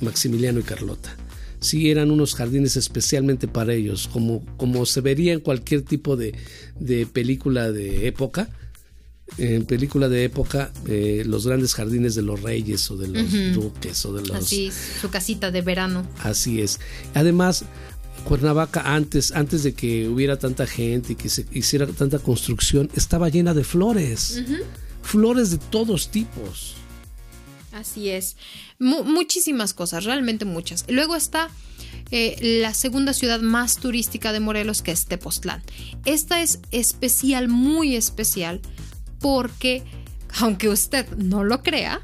Maximiliano 0.01 0.59
y 0.59 0.63
Carlota 0.63 1.15
sí 1.63 1.89
eran 1.89 2.11
unos 2.11 2.35
jardines 2.35 2.77
especialmente 2.77 3.47
para 3.47 3.73
ellos, 3.73 4.09
como, 4.11 4.45
como 4.57 4.85
se 4.85 5.01
vería 5.01 5.33
en 5.33 5.39
cualquier 5.39 5.81
tipo 5.81 6.15
de, 6.15 6.35
película 7.11 7.71
de 7.71 8.07
época. 8.07 8.49
En 9.37 9.65
película 9.65 10.09
de 10.09 10.25
época, 10.25 10.71
eh, 10.87 11.23
los 11.25 11.47
grandes 11.47 11.73
jardines 11.73 12.13
de 12.13 12.21
los 12.21 12.41
reyes 12.43 12.91
o 12.91 12.97
de 12.97 13.07
los 13.07 13.53
duques 13.53 14.05
o 14.05 14.13
de 14.13 14.21
los... 14.21 14.31
Así, 14.31 14.71
su 15.01 15.09
casita 15.09 15.49
de 15.49 15.61
verano. 15.61 16.05
Así 16.19 16.61
es. 16.61 16.79
Además, 17.15 17.65
Cuernavaca 18.25 18.93
antes, 18.93 19.31
antes 19.31 19.63
de 19.63 19.73
que 19.73 20.07
hubiera 20.07 20.37
tanta 20.37 20.67
gente 20.67 21.13
y 21.13 21.15
que 21.15 21.29
se 21.29 21.45
hiciera 21.51 21.87
tanta 21.87 22.19
construcción, 22.19 22.89
estaba 22.95 23.29
llena 23.29 23.53
de 23.53 23.63
flores. 23.63 24.43
Flores 25.01 25.51
de 25.51 25.57
todos 25.57 26.09
tipos. 26.09 26.75
Así 27.73 28.09
es. 28.09 28.37
muchísimas 28.79 29.73
cosas, 29.73 30.05
realmente 30.05 30.45
muchas. 30.45 30.85
Luego 30.87 31.15
está 31.15 31.49
eh, 32.11 32.37
la 32.61 32.73
segunda 32.73 33.13
ciudad 33.13 33.41
más 33.41 33.77
turística 33.77 34.31
de 34.31 34.39
Morelos, 34.39 34.81
que 34.81 34.91
es 34.91 35.05
Tepoztlán. 35.05 35.63
Esta 36.05 36.41
es 36.41 36.59
especial, 36.71 37.47
muy 37.47 37.95
especial, 37.95 38.61
porque, 39.19 39.83
aunque 40.39 40.69
usted 40.69 41.07
no 41.17 41.43
lo 41.43 41.63
crea, 41.63 42.01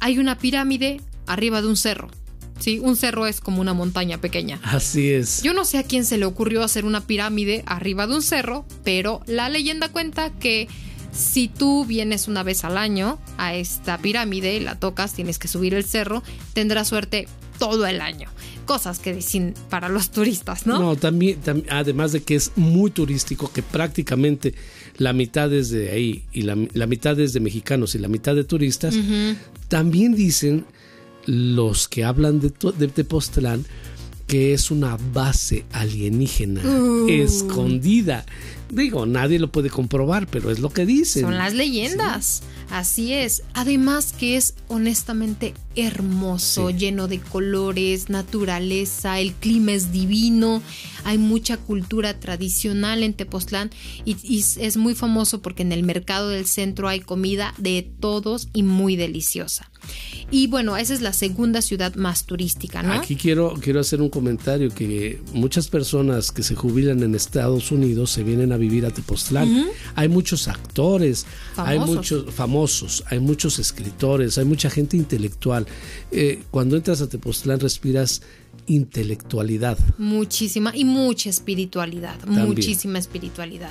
hay 0.00 0.18
una 0.18 0.38
pirámide 0.38 1.00
arriba 1.26 1.62
de 1.62 1.68
un 1.68 1.76
cerro. 1.76 2.10
Sí, 2.58 2.78
un 2.78 2.96
cerro 2.96 3.26
es 3.26 3.40
como 3.40 3.60
una 3.60 3.74
montaña 3.74 4.20
pequeña. 4.20 4.60
Así 4.62 5.10
es. 5.10 5.42
Yo 5.42 5.52
no 5.52 5.64
sé 5.64 5.78
a 5.78 5.82
quién 5.82 6.04
se 6.04 6.18
le 6.18 6.26
ocurrió 6.26 6.62
hacer 6.62 6.84
una 6.84 7.06
pirámide 7.06 7.62
arriba 7.66 8.06
de 8.06 8.14
un 8.14 8.22
cerro, 8.22 8.66
pero 8.84 9.20
la 9.26 9.48
leyenda 9.48 9.88
cuenta 9.88 10.30
que 10.30 10.68
si 11.12 11.48
tú 11.48 11.84
vienes 11.84 12.26
una 12.26 12.42
vez 12.42 12.64
al 12.64 12.78
año 12.78 13.18
a 13.36 13.54
esta 13.54 13.98
pirámide, 13.98 14.60
la 14.60 14.78
tocas, 14.78 15.12
tienes 15.12 15.38
que 15.38 15.46
subir 15.46 15.74
el 15.74 15.84
cerro, 15.84 16.22
tendrás 16.54 16.88
suerte 16.88 17.28
todo 17.58 17.86
el 17.86 18.00
año. 18.00 18.28
Cosas 18.64 18.98
que 18.98 19.12
dicen 19.12 19.54
para 19.68 19.88
los 19.88 20.10
turistas, 20.10 20.66
¿no? 20.66 20.78
No, 20.78 20.96
también, 20.96 21.38
además 21.68 22.12
de 22.12 22.22
que 22.22 22.34
es 22.34 22.52
muy 22.56 22.90
turístico, 22.90 23.52
que 23.52 23.62
prácticamente 23.62 24.54
la 24.96 25.12
mitad 25.12 25.52
es 25.52 25.70
de 25.70 25.90
ahí 25.90 26.24
y 26.32 26.42
la, 26.42 26.56
mitad 26.86 27.18
es 27.20 27.32
de 27.32 27.40
mexicanos 27.40 27.94
y 27.94 27.98
la 27.98 28.08
mitad 28.08 28.34
de 28.34 28.44
turistas, 28.44 28.94
también 29.68 30.14
dicen 30.14 30.64
los 31.26 31.88
que 31.88 32.04
hablan 32.04 32.40
de, 32.40 32.52
de 32.78 32.88
Tepoztlán 32.88 33.64
que 34.26 34.54
es 34.54 34.70
una 34.70 34.96
base 35.12 35.66
alienígena 35.72 36.62
uh. 36.62 37.06
escondida 37.08 38.24
Digo, 38.72 39.04
nadie 39.04 39.38
lo 39.38 39.52
puede 39.52 39.68
comprobar, 39.68 40.26
pero 40.26 40.50
es 40.50 40.58
lo 40.58 40.70
que 40.70 40.86
dicen. 40.86 41.24
Son 41.24 41.36
las 41.36 41.52
leyendas. 41.52 42.42
Así 42.70 43.12
es. 43.12 43.42
Además 43.52 44.14
que 44.18 44.38
es 44.38 44.54
honestamente 44.68 45.52
hermoso, 45.76 46.70
lleno 46.70 47.06
de 47.06 47.20
colores, 47.20 48.08
naturaleza, 48.08 49.20
el 49.20 49.34
clima 49.34 49.72
es 49.72 49.92
divino, 49.92 50.62
hay 51.04 51.18
mucha 51.18 51.58
cultura 51.58 52.18
tradicional 52.18 53.02
en 53.02 53.12
Tepoztlán 53.12 53.70
y, 54.06 54.16
es 54.38 54.76
muy 54.78 54.94
famoso 54.94 55.42
porque 55.42 55.62
en 55.62 55.72
el 55.72 55.82
mercado 55.82 56.30
del 56.30 56.46
centro 56.46 56.88
hay 56.88 57.00
comida 57.00 57.54
de 57.58 57.90
todos 58.00 58.48
y 58.54 58.62
muy 58.62 58.96
deliciosa. 58.96 59.70
Y 60.30 60.46
bueno, 60.46 60.76
esa 60.76 60.94
es 60.94 61.02
la 61.02 61.12
segunda 61.12 61.60
ciudad 61.60 61.94
más 61.96 62.24
turística, 62.24 62.82
¿no? 62.82 62.92
Aquí 62.94 63.16
quiero, 63.16 63.54
quiero 63.60 63.80
hacer 63.80 64.00
un 64.00 64.08
comentario 64.08 64.70
que 64.70 65.20
muchas 65.34 65.68
personas 65.68 66.32
que 66.32 66.42
se 66.42 66.54
jubilan 66.54 67.02
en 67.02 67.14
Estados 67.14 67.70
Unidos 67.70 68.10
se 68.12 68.22
vienen 68.22 68.52
a 68.52 68.56
vivir 68.62 68.86
a 68.86 68.90
Tepoztlán. 68.90 69.66
Hay 69.94 70.08
muchos 70.08 70.48
actores, 70.48 71.26
hay 71.56 71.78
muchos 71.78 72.32
famosos, 72.32 73.04
hay 73.08 73.18
muchos 73.18 73.58
escritores, 73.58 74.38
hay 74.38 74.44
mucha 74.44 74.70
gente 74.70 74.96
intelectual. 74.96 75.66
Eh, 76.10 76.42
cuando 76.50 76.76
entras 76.76 77.00
a 77.00 77.08
Tepoztlán 77.08 77.60
respiras 77.60 78.22
intelectualidad. 78.66 79.78
Muchísima 79.98 80.72
y 80.74 80.84
mucha 80.84 81.30
espiritualidad, 81.30 82.24
muchísima 82.26 82.98
espiritualidad. 82.98 83.70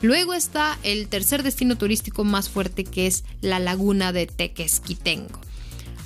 Luego 0.00 0.34
está 0.34 0.78
el 0.82 1.08
tercer 1.08 1.42
destino 1.42 1.76
turístico 1.76 2.24
más 2.24 2.48
fuerte 2.48 2.84
que 2.84 3.06
es 3.06 3.24
la 3.40 3.58
laguna 3.58 4.12
de 4.12 4.26
Tequesquitengo. 4.26 5.40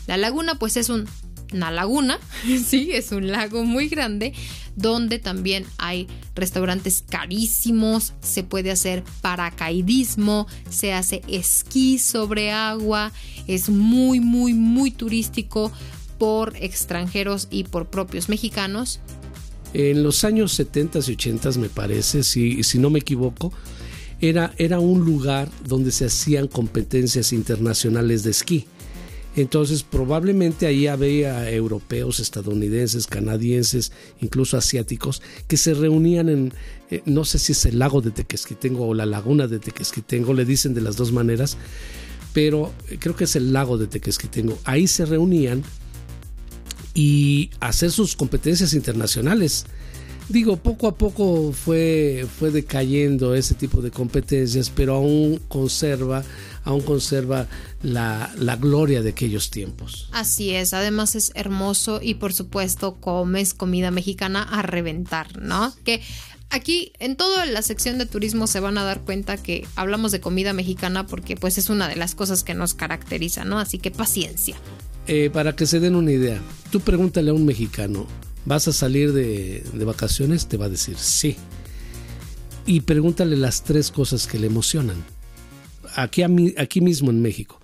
La 0.07 0.17
laguna 0.17 0.59
pues 0.59 0.77
es 0.77 0.89
un 0.89 1.07
una 1.53 1.71
laguna, 1.71 2.19
sí, 2.67 2.91
es 2.93 3.13
un 3.13 3.31
lago 3.31 3.65
muy 3.65 3.89
grande 3.89 4.33
donde 4.77 5.19
también 5.19 5.67
hay 5.79 6.09
restaurantes 6.35 7.05
carísimos, 7.09 8.15
se 8.23 8.43
puede 8.43 8.71
hacer 8.71 9.05
paracaidismo, 9.21 10.47
se 10.71 10.93
hace 10.93 11.23
esquí 11.29 11.99
sobre 11.99 12.51
agua, 12.51 13.13
es 13.47 13.69
muy, 13.69 14.21
muy, 14.21 14.55
muy 14.55 14.91
turístico 14.91 15.71
por 16.19 16.57
extranjeros 16.57 17.49
y 17.51 17.65
por 17.65 17.91
propios 17.91 18.29
mexicanos. 18.29 19.01
En 19.75 20.03
los 20.03 20.25
años 20.25 20.53
70 20.53 21.01
y 21.07 21.13
80 21.13 21.51
me 21.53 21.69
parece, 21.69 22.23
si, 22.23 22.63
si 22.63 22.79
no 22.79 22.91
me 22.91 22.99
equivoco, 22.99 23.53
era, 24.21 24.55
era 24.57 24.79
un 24.79 25.05
lugar 25.05 25.51
donde 25.67 25.91
se 25.91 26.05
hacían 26.05 26.47
competencias 26.47 27.33
internacionales 27.33 28.23
de 28.23 28.31
esquí. 28.31 28.67
Entonces 29.35 29.83
probablemente 29.83 30.67
ahí 30.67 30.87
había 30.87 31.51
europeos, 31.51 32.21
estadounidenses, 32.21 33.07
canadienses, 33.07 33.93
incluso 34.21 34.57
asiáticos, 34.57 35.23
que 35.49 35.57
se 35.57 35.73
reunían 35.73 36.29
en, 36.29 36.55
eh, 36.91 37.03
no 37.07 37.25
sé 37.25 37.39
si 37.39 37.53
es 37.53 37.65
el 37.65 37.79
lago 37.79 38.03
de 38.03 38.11
Tequesquitengo 38.11 38.87
o 38.87 38.95
la 38.95 39.07
laguna 39.07 39.47
de 39.47 39.59
Tequesquitengo, 39.59 40.35
le 40.35 40.45
dicen 40.45 40.75
de 40.75 40.83
las 40.83 40.97
dos 40.97 41.13
maneras, 41.13 41.57
pero 42.35 42.73
eh, 42.89 42.99
creo 43.01 43.17
que 43.17 43.25
es 43.25 43.35
el 43.35 43.53
lago 43.53 43.79
de 43.79 43.87
Tequesquitengo. 43.87 44.59
Ahí 44.65 44.87
se 44.87 45.07
reunían 45.07 45.63
y 46.95 47.51
hacer 47.61 47.91
sus 47.91 48.17
competencias 48.17 48.75
internacionales. 48.75 49.65
Digo, 50.29 50.57
poco 50.57 50.89
a 50.89 50.95
poco 50.95 51.53
fue, 51.53 52.27
fue 52.39 52.51
decayendo 52.51 53.35
ese 53.35 53.55
tipo 53.55 53.83
de 53.83 53.91
competencias, 53.91 54.71
pero 54.71 54.95
aún 54.97 55.41
conserva 55.49 56.23
aún 56.65 56.83
conserva 56.83 57.49
la, 57.83 58.33
la, 58.39 58.57
gloria 58.57 59.03
de 59.03 59.11
aquellos 59.11 59.51
tiempos. 59.51 60.09
Así 60.13 60.51
es, 60.51 60.75
además 60.75 61.15
es 61.17 61.33
hermoso 61.35 62.01
y 62.01 62.15
por 62.15 62.33
supuesto 62.33 62.95
comes 62.97 63.55
comida 63.55 63.91
mexicana 63.91 64.43
a 64.43 64.63
reventar, 64.63 65.41
¿no? 65.41 65.75
Que 65.85 66.01
aquí 66.51 66.93
en 67.01 67.17
toda 67.17 67.47
la 67.47 67.63
sección 67.63 67.99
de 67.99 68.07
turismo 68.07 68.47
se 68.47 68.61
van 68.61 68.79
a 68.79 68.85
dar 68.85 69.01
cuenta 69.01 69.37
que 69.37 69.67
hablamos 69.75 70.13
de 70.13 70.21
comida 70.21 70.53
mexicana 70.53 71.07
porque 71.07 71.37
pues 71.37 71.59
es 71.59 71.69
una 71.69 71.89
de 71.89 71.97
las 71.97 72.15
cosas 72.15 72.45
que 72.45 72.55
nos 72.55 72.75
caracteriza, 72.75 73.45
¿no? 73.45 73.59
Así 73.59 73.79
que 73.79 73.91
paciencia. 73.91 74.57
Eh, 75.09 75.31
para 75.33 75.57
que 75.57 75.67
se 75.67 75.81
den 75.81 75.97
una 75.97 76.13
idea, 76.13 76.41
tú 76.71 76.81
pregúntale 76.81 77.31
a 77.31 77.35
un 77.35 77.45
mexicano, 77.45 78.07
¿vas 78.45 78.69
a 78.69 78.73
salir 78.73 79.13
de, 79.13 79.65
de 79.73 79.85
vacaciones? 79.85 80.47
Te 80.47 80.57
va 80.57 80.67
a 80.67 80.71
decir 80.71 80.97
sí. 80.99 81.37
Y 82.67 82.81
pregúntale 82.81 83.37
las 83.37 83.65
tres 83.65 83.91
cosas 83.91 84.27
que 84.27 84.39
le 84.39 84.47
emocionan 84.47 85.03
aquí, 85.97 86.23
aquí 86.59 86.81
mismo 86.81 87.11
en 87.11 87.21
México. 87.21 87.61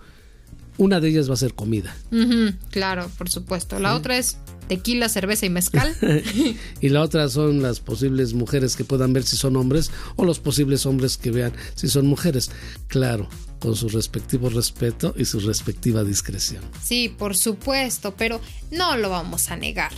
Una 0.77 1.01
de 1.01 1.09
ellas 1.09 1.29
va 1.29 1.35
a 1.35 1.39
ser 1.39 1.55
comida. 1.55 1.95
claro, 2.71 3.11
por 3.19 3.29
supuesto. 3.29 3.79
La 3.81 3.97
otra 3.97 4.17
es 4.17 4.39
tequila, 4.69 5.09
cerveza 5.09 5.45
y 5.47 5.51
mezcal. 5.51 5.93
y 6.81 6.89
la 6.89 7.03
otra 7.03 7.29
son 7.29 7.63
las 7.63 7.81
posibles 7.81 8.33
mujeres 8.33 8.77
que 8.77 8.85
puedan 8.85 9.13
ver 9.13 9.25
si 9.25 9.37
son 9.37 9.57
hombres 9.57 9.91
o 10.17 10.25
los 10.25 10.39
posibles 10.39 10.87
hombres 10.87 11.17
que 11.17 11.33
vean 11.33 11.53
si 11.75 11.89
son 11.89 12.07
mujeres. 12.07 12.51
Claro, 12.87 13.29
con 13.59 13.75
su 13.75 13.89
respectivo 13.89 14.51
respeto 14.51 15.15
y 15.17 15.25
su 15.25 15.41
respectiva 15.41 16.05
discreción. 16.05 16.63
Sí, 16.81 17.09
por 17.09 17.37
supuesto, 17.37 18.15
pero 18.17 18.41
no 18.71 18.97
lo 18.97 19.11
vamos 19.11 19.51
a 19.51 19.57
negar 19.57 19.93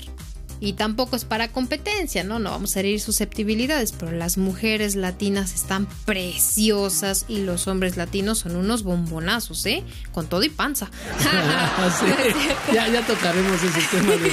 y 0.60 0.74
tampoco 0.74 1.16
es 1.16 1.24
para 1.24 1.48
competencia, 1.48 2.22
¿no? 2.22 2.38
No 2.38 2.50
vamos 2.50 2.76
a 2.76 2.80
herir 2.80 3.00
susceptibilidades, 3.00 3.92
pero 3.92 4.12
las 4.12 4.36
mujeres 4.36 4.94
latinas 4.94 5.54
están 5.54 5.88
preciosas 6.04 7.24
y 7.28 7.38
los 7.38 7.66
hombres 7.66 7.96
latinos 7.96 8.38
son 8.40 8.56
unos 8.56 8.82
bombonazos, 8.82 9.64
¿eh? 9.66 9.82
Con 10.12 10.26
todo 10.26 10.42
y 10.42 10.50
panza. 10.50 10.90
ya, 12.72 12.88
ya 12.88 13.06
tocaremos 13.06 13.62
ese 13.62 13.80
tema 13.90 14.12
de 14.16 14.30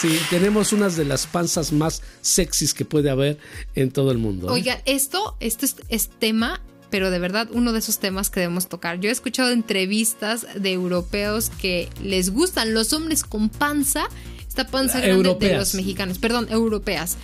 Sí, 0.00 0.18
tenemos 0.28 0.72
unas 0.72 0.96
de 0.96 1.06
las 1.06 1.26
panzas 1.26 1.72
más 1.72 2.02
sexys 2.20 2.74
que 2.74 2.84
puede 2.84 3.10
haber 3.10 3.38
en 3.74 3.90
todo 3.90 4.10
el 4.10 4.18
mundo. 4.18 4.48
¿eh? 4.48 4.52
Oiga, 4.52 4.82
esto, 4.84 5.36
esto 5.40 5.64
es, 5.64 5.76
es 5.88 6.10
tema 6.10 6.60
pero 6.90 7.10
de 7.10 7.18
verdad 7.18 7.48
uno 7.50 7.72
de 7.72 7.80
esos 7.80 7.98
temas 7.98 8.30
que 8.30 8.38
debemos 8.38 8.68
tocar. 8.68 9.00
Yo 9.00 9.08
he 9.08 9.12
escuchado 9.12 9.50
entrevistas 9.50 10.46
de 10.54 10.70
europeos 10.70 11.50
que 11.50 11.88
les 12.00 12.30
gustan 12.30 12.72
los 12.72 12.92
hombres 12.92 13.24
con 13.24 13.48
panza 13.48 14.06
esta 14.54 14.68
panza 14.68 15.00
grande 15.00 15.34
de 15.34 15.56
los 15.56 15.74
mexicanos, 15.74 16.18
perdón, 16.18 16.46
europeas. 16.48 17.16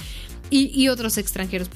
Y, 0.53 0.89
otros 0.89 1.16
extranjeros, 1.16 1.71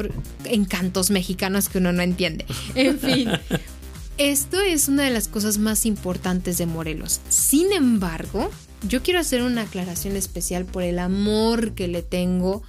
encantos 0.47 1.11
mexicanos 1.11 1.69
que 1.69 1.79
uno 1.79 1.93
no 1.93 2.03
entiende. 2.03 2.45
En 2.75 2.99
fin, 2.99 3.31
esto 4.19 4.61
es 4.61 4.88
una 4.88 5.05
de 5.05 5.11
las 5.11 5.29
cosas 5.29 5.59
más 5.59 5.87
importantes 5.87 6.59
de 6.59 6.67
Morelos. 6.67 7.21
Sin 7.29 7.73
embargo, 7.73 8.51
yo 8.88 9.01
quiero 9.05 9.21
hacer 9.21 9.43
una 9.43 9.62
aclaración 9.62 10.17
especial 10.17 10.64
por 10.64 10.83
el 10.83 10.99
amor 10.99 11.77
que 11.77 11.87
le 11.87 12.03
tengo 12.03 12.64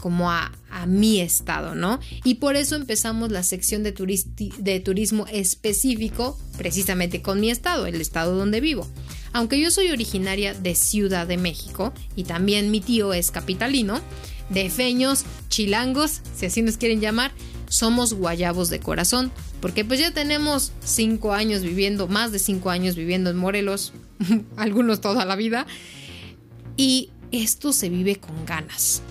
como 0.00 0.30
a, 0.30 0.50
a 0.70 0.86
mi 0.86 1.20
estado, 1.20 1.74
¿no? 1.74 2.00
Y 2.24 2.36
por 2.36 2.56
eso 2.56 2.74
empezamos 2.74 3.30
la 3.30 3.42
sección 3.42 3.82
de, 3.82 3.92
de 4.58 4.80
turismo 4.80 5.26
específico 5.30 6.38
precisamente 6.56 7.20
con 7.20 7.38
mi 7.38 7.50
estado, 7.50 7.84
el 7.84 8.00
estado 8.00 8.34
donde 8.34 8.62
vivo. 8.62 8.88
Aunque 9.32 9.60
yo 9.60 9.70
soy 9.70 9.90
originaria 9.90 10.54
de 10.54 10.74
Ciudad 10.74 11.26
de 11.26 11.36
México 11.36 11.92
y 12.16 12.24
también 12.24 12.70
mi 12.70 12.80
tío 12.80 13.12
es 13.12 13.30
capitalino, 13.30 14.00
de 14.48 14.68
feños, 14.68 15.24
chilangos, 15.48 16.20
si 16.36 16.46
así 16.46 16.62
nos 16.62 16.76
quieren 16.76 17.00
llamar, 17.00 17.32
somos 17.68 18.14
guayabos 18.14 18.68
de 18.68 18.80
corazón, 18.80 19.30
porque 19.60 19.84
pues 19.84 20.00
ya 20.00 20.10
tenemos 20.10 20.72
cinco 20.84 21.32
años 21.32 21.62
viviendo, 21.62 22.08
más 22.08 22.32
de 22.32 22.40
cinco 22.40 22.70
años 22.70 22.96
viviendo 22.96 23.30
en 23.30 23.36
Morelos, 23.36 23.92
algunos 24.56 25.00
toda 25.00 25.24
la 25.24 25.36
vida, 25.36 25.66
y 26.76 27.10
esto 27.30 27.72
se 27.72 27.88
vive 27.88 28.16
con 28.16 28.44
ganas. 28.44 29.02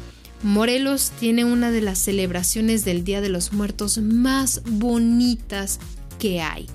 Morelos 0.43 1.11
tiene 1.19 1.45
una 1.45 1.71
de 1.71 1.81
las 1.81 1.99
celebraciones 1.99 2.85
del 2.85 3.03
Día 3.03 3.21
de 3.21 3.29
los 3.29 3.51
Muertos 3.53 3.97
más 3.97 4.61
bonitas 4.65 5.79
que 6.17 6.41
hay. 6.41 6.67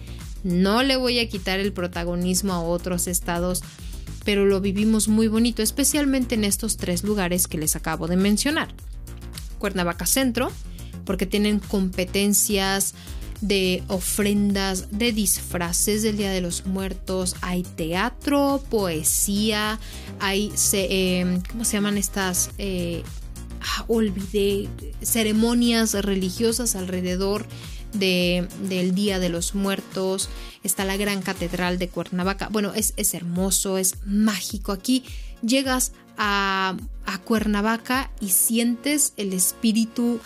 No 0.45 0.83
le 0.83 0.97
voy 0.97 1.19
a 1.19 1.29
quitar 1.29 1.59
el 1.59 1.73
protagonismo 1.73 2.53
a 2.53 2.61
otros 2.61 3.09
estados, 3.09 3.63
pero 4.25 4.45
lo 4.45 4.61
vivimos 4.61 5.09
muy 5.09 5.27
bonito, 5.27 5.63
especialmente 5.63 6.35
en 6.35 6.45
estos 6.45 6.77
tres 6.77 7.03
lugares 7.03 7.49
que 7.49 7.59
les 7.59 7.75
acabo 7.77 8.07
de 8.07 8.17
mencionar. 8.17 8.69
Cuernavaca 9.59 10.07
Centro, 10.07 10.53
porque 11.07 11.27
tienen 11.27 11.59
competencias 11.59 12.95
de 13.41 13.83
ofrendas, 13.89 14.89
de 14.91 15.13
disfraces 15.13 16.03
del 16.03 16.17
Día 16.17 16.31
de 16.31 16.41
los 16.41 16.67
Muertos, 16.67 17.37
hay 17.41 17.63
teatro, 17.63 18.63
poesía, 18.71 19.79
hay, 20.21 20.53
em, 20.73 21.43
¿cómo 21.51 21.65
se 21.65 21.73
llaman 21.73 21.99
estas? 21.99 22.51
Eh, 22.59 23.03
ah, 23.61 23.85
olvidé, 23.89 24.69
ceremonias 25.03 25.93
religiosas 25.95 26.75
alrededor 26.75 27.47
del 27.99 28.95
Día 28.95 29.19
de 29.19 29.29
los 29.29 29.55
Muertos, 29.55 30.29
está 30.63 30.85
la 30.85 30.97
gran 30.97 31.23
catedral 31.23 31.79
de 31.79 31.89
Cuernavaca. 31.89 32.49
Bueno, 32.51 32.73
es, 32.75 32.95
es 32.97 33.15
hermoso, 33.15 33.79
es 33.79 33.97
mágico. 34.05 34.73
Aquí 34.73 35.05
llegas 35.43 35.93
a, 36.17 36.77
a 37.07 37.19
Cuernavaca 37.19 38.11
y 38.21 38.29
sientes 38.29 39.13
el 39.17 39.33
espíritu 39.33 40.21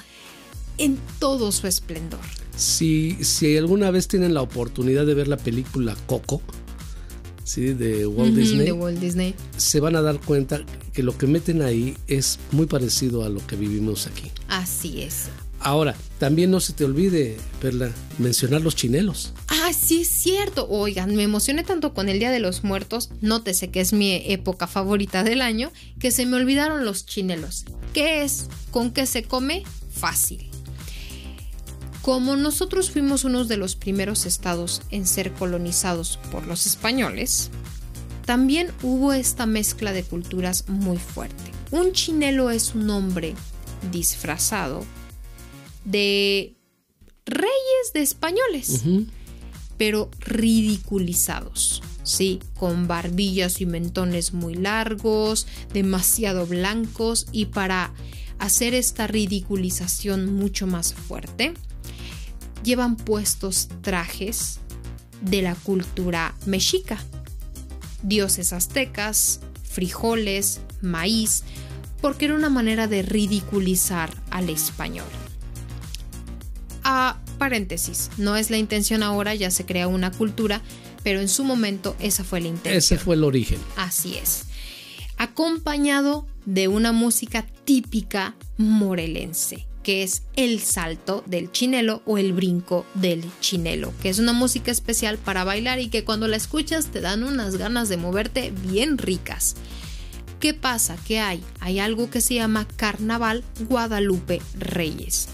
en 0.78 0.98
todo 1.18 1.52
su 1.52 1.66
esplendor. 1.66 2.20
Si, 2.56 3.16
si 3.22 3.56
alguna 3.56 3.90
vez 3.90 4.08
tienen 4.08 4.34
la 4.34 4.42
oportunidad 4.42 5.06
de 5.06 5.14
ver 5.14 5.28
la 5.28 5.36
película 5.36 5.96
Coco, 6.06 6.42
¿sí? 7.44 7.72
de, 7.74 8.06
Walt 8.06 8.34
Disney, 8.34 8.66
de 8.66 8.72
Walt 8.72 8.98
Disney, 8.98 9.34
se 9.56 9.80
van 9.80 9.96
a 9.96 10.02
dar 10.02 10.20
cuenta 10.20 10.64
que 10.92 11.02
lo 11.02 11.16
que 11.16 11.26
meten 11.26 11.62
ahí 11.62 11.96
es 12.06 12.38
muy 12.52 12.66
parecido 12.66 13.24
a 13.24 13.28
lo 13.28 13.44
que 13.46 13.56
vivimos 13.56 14.06
aquí. 14.06 14.30
Así 14.48 15.02
es. 15.02 15.28
Ahora, 15.60 15.96
también 16.18 16.50
no 16.50 16.60
se 16.60 16.72
te 16.72 16.84
olvide, 16.84 17.36
Perla, 17.60 17.90
mencionar 18.18 18.60
los 18.60 18.76
chinelos. 18.76 19.34
Ah, 19.48 19.72
sí, 19.72 20.02
es 20.02 20.08
cierto. 20.08 20.68
Oigan, 20.68 21.14
me 21.16 21.24
emocioné 21.24 21.64
tanto 21.64 21.94
con 21.94 22.08
el 22.08 22.18
Día 22.18 22.30
de 22.30 22.38
los 22.38 22.64
Muertos, 22.64 23.10
nótese 23.20 23.70
que 23.70 23.80
es 23.80 23.92
mi 23.92 24.22
época 24.26 24.66
favorita 24.66 25.24
del 25.24 25.42
año, 25.42 25.72
que 25.98 26.10
se 26.10 26.26
me 26.26 26.36
olvidaron 26.36 26.84
los 26.84 27.06
chinelos. 27.06 27.64
¿Qué 27.92 28.22
es? 28.22 28.46
¿Con 28.70 28.92
qué 28.92 29.06
se 29.06 29.24
come? 29.24 29.64
Fácil. 29.92 30.48
Como 32.02 32.36
nosotros 32.36 32.90
fuimos 32.90 33.24
uno 33.24 33.44
de 33.44 33.56
los 33.56 33.76
primeros 33.76 34.26
estados 34.26 34.82
en 34.90 35.06
ser 35.06 35.32
colonizados 35.32 36.18
por 36.30 36.46
los 36.46 36.66
españoles, 36.66 37.50
también 38.24 38.72
hubo 38.82 39.12
esta 39.12 39.46
mezcla 39.46 39.92
de 39.92 40.04
culturas 40.04 40.68
muy 40.68 40.98
fuerte. 40.98 41.52
Un 41.70 41.92
chinelo 41.92 42.50
es 42.50 42.74
un 42.74 42.88
hombre 42.90 43.34
disfrazado 43.90 44.84
de 45.84 46.54
reyes 47.26 47.92
de 47.94 48.02
españoles, 48.02 48.82
pero 49.76 50.10
ridiculizados. 50.20 51.82
Sí, 52.02 52.40
con 52.54 52.88
barbillas 52.88 53.60
y 53.60 53.66
mentones 53.66 54.32
muy 54.32 54.54
largos, 54.54 55.46
demasiado 55.74 56.46
blancos 56.46 57.26
y 57.32 57.46
para 57.46 57.92
hacer 58.38 58.72
esta 58.72 59.06
ridiculización 59.06 60.34
mucho 60.34 60.66
más 60.66 60.94
fuerte, 60.94 61.52
llevan 62.64 62.96
puestos 62.96 63.68
trajes 63.82 64.60
de 65.20 65.42
la 65.42 65.54
cultura 65.54 66.34
mexica. 66.46 66.98
Dioses 68.02 68.52
aztecas, 68.54 69.40
frijoles, 69.64 70.60
maíz, 70.80 71.44
porque 72.00 72.26
era 72.26 72.34
una 72.34 72.48
manera 72.48 72.86
de 72.86 73.02
ridiculizar 73.02 74.10
al 74.30 74.48
español. 74.48 75.08
A 76.90 77.18
paréntesis, 77.36 78.08
no 78.16 78.34
es 78.34 78.48
la 78.48 78.56
intención 78.56 79.02
ahora, 79.02 79.34
ya 79.34 79.50
se 79.50 79.66
crea 79.66 79.88
una 79.88 80.10
cultura, 80.10 80.62
pero 81.02 81.20
en 81.20 81.28
su 81.28 81.44
momento 81.44 81.94
esa 82.00 82.24
fue 82.24 82.40
la 82.40 82.48
intención. 82.48 82.78
Ese 82.78 82.96
fue 82.96 83.14
el 83.14 83.24
origen. 83.24 83.58
Así 83.76 84.16
es. 84.16 84.44
Acompañado 85.18 86.26
de 86.46 86.66
una 86.66 86.92
música 86.92 87.44
típica 87.66 88.36
morelense, 88.56 89.66
que 89.82 90.02
es 90.02 90.22
el 90.34 90.60
salto 90.60 91.22
del 91.26 91.52
chinelo 91.52 92.00
o 92.06 92.16
el 92.16 92.32
brinco 92.32 92.86
del 92.94 93.22
chinelo, 93.42 93.92
que 94.00 94.08
es 94.08 94.18
una 94.18 94.32
música 94.32 94.70
especial 94.70 95.18
para 95.18 95.44
bailar 95.44 95.80
y 95.80 95.88
que 95.88 96.04
cuando 96.04 96.26
la 96.26 96.38
escuchas 96.38 96.86
te 96.86 97.02
dan 97.02 97.22
unas 97.22 97.56
ganas 97.56 97.90
de 97.90 97.98
moverte 97.98 98.50
bien 98.66 98.96
ricas. 98.96 99.56
¿Qué 100.40 100.54
pasa? 100.54 100.96
Que 101.06 101.20
hay? 101.20 101.44
Hay 101.60 101.80
algo 101.80 102.08
que 102.08 102.22
se 102.22 102.36
llama 102.36 102.66
Carnaval 102.78 103.44
Guadalupe 103.68 104.40
Reyes 104.58 105.28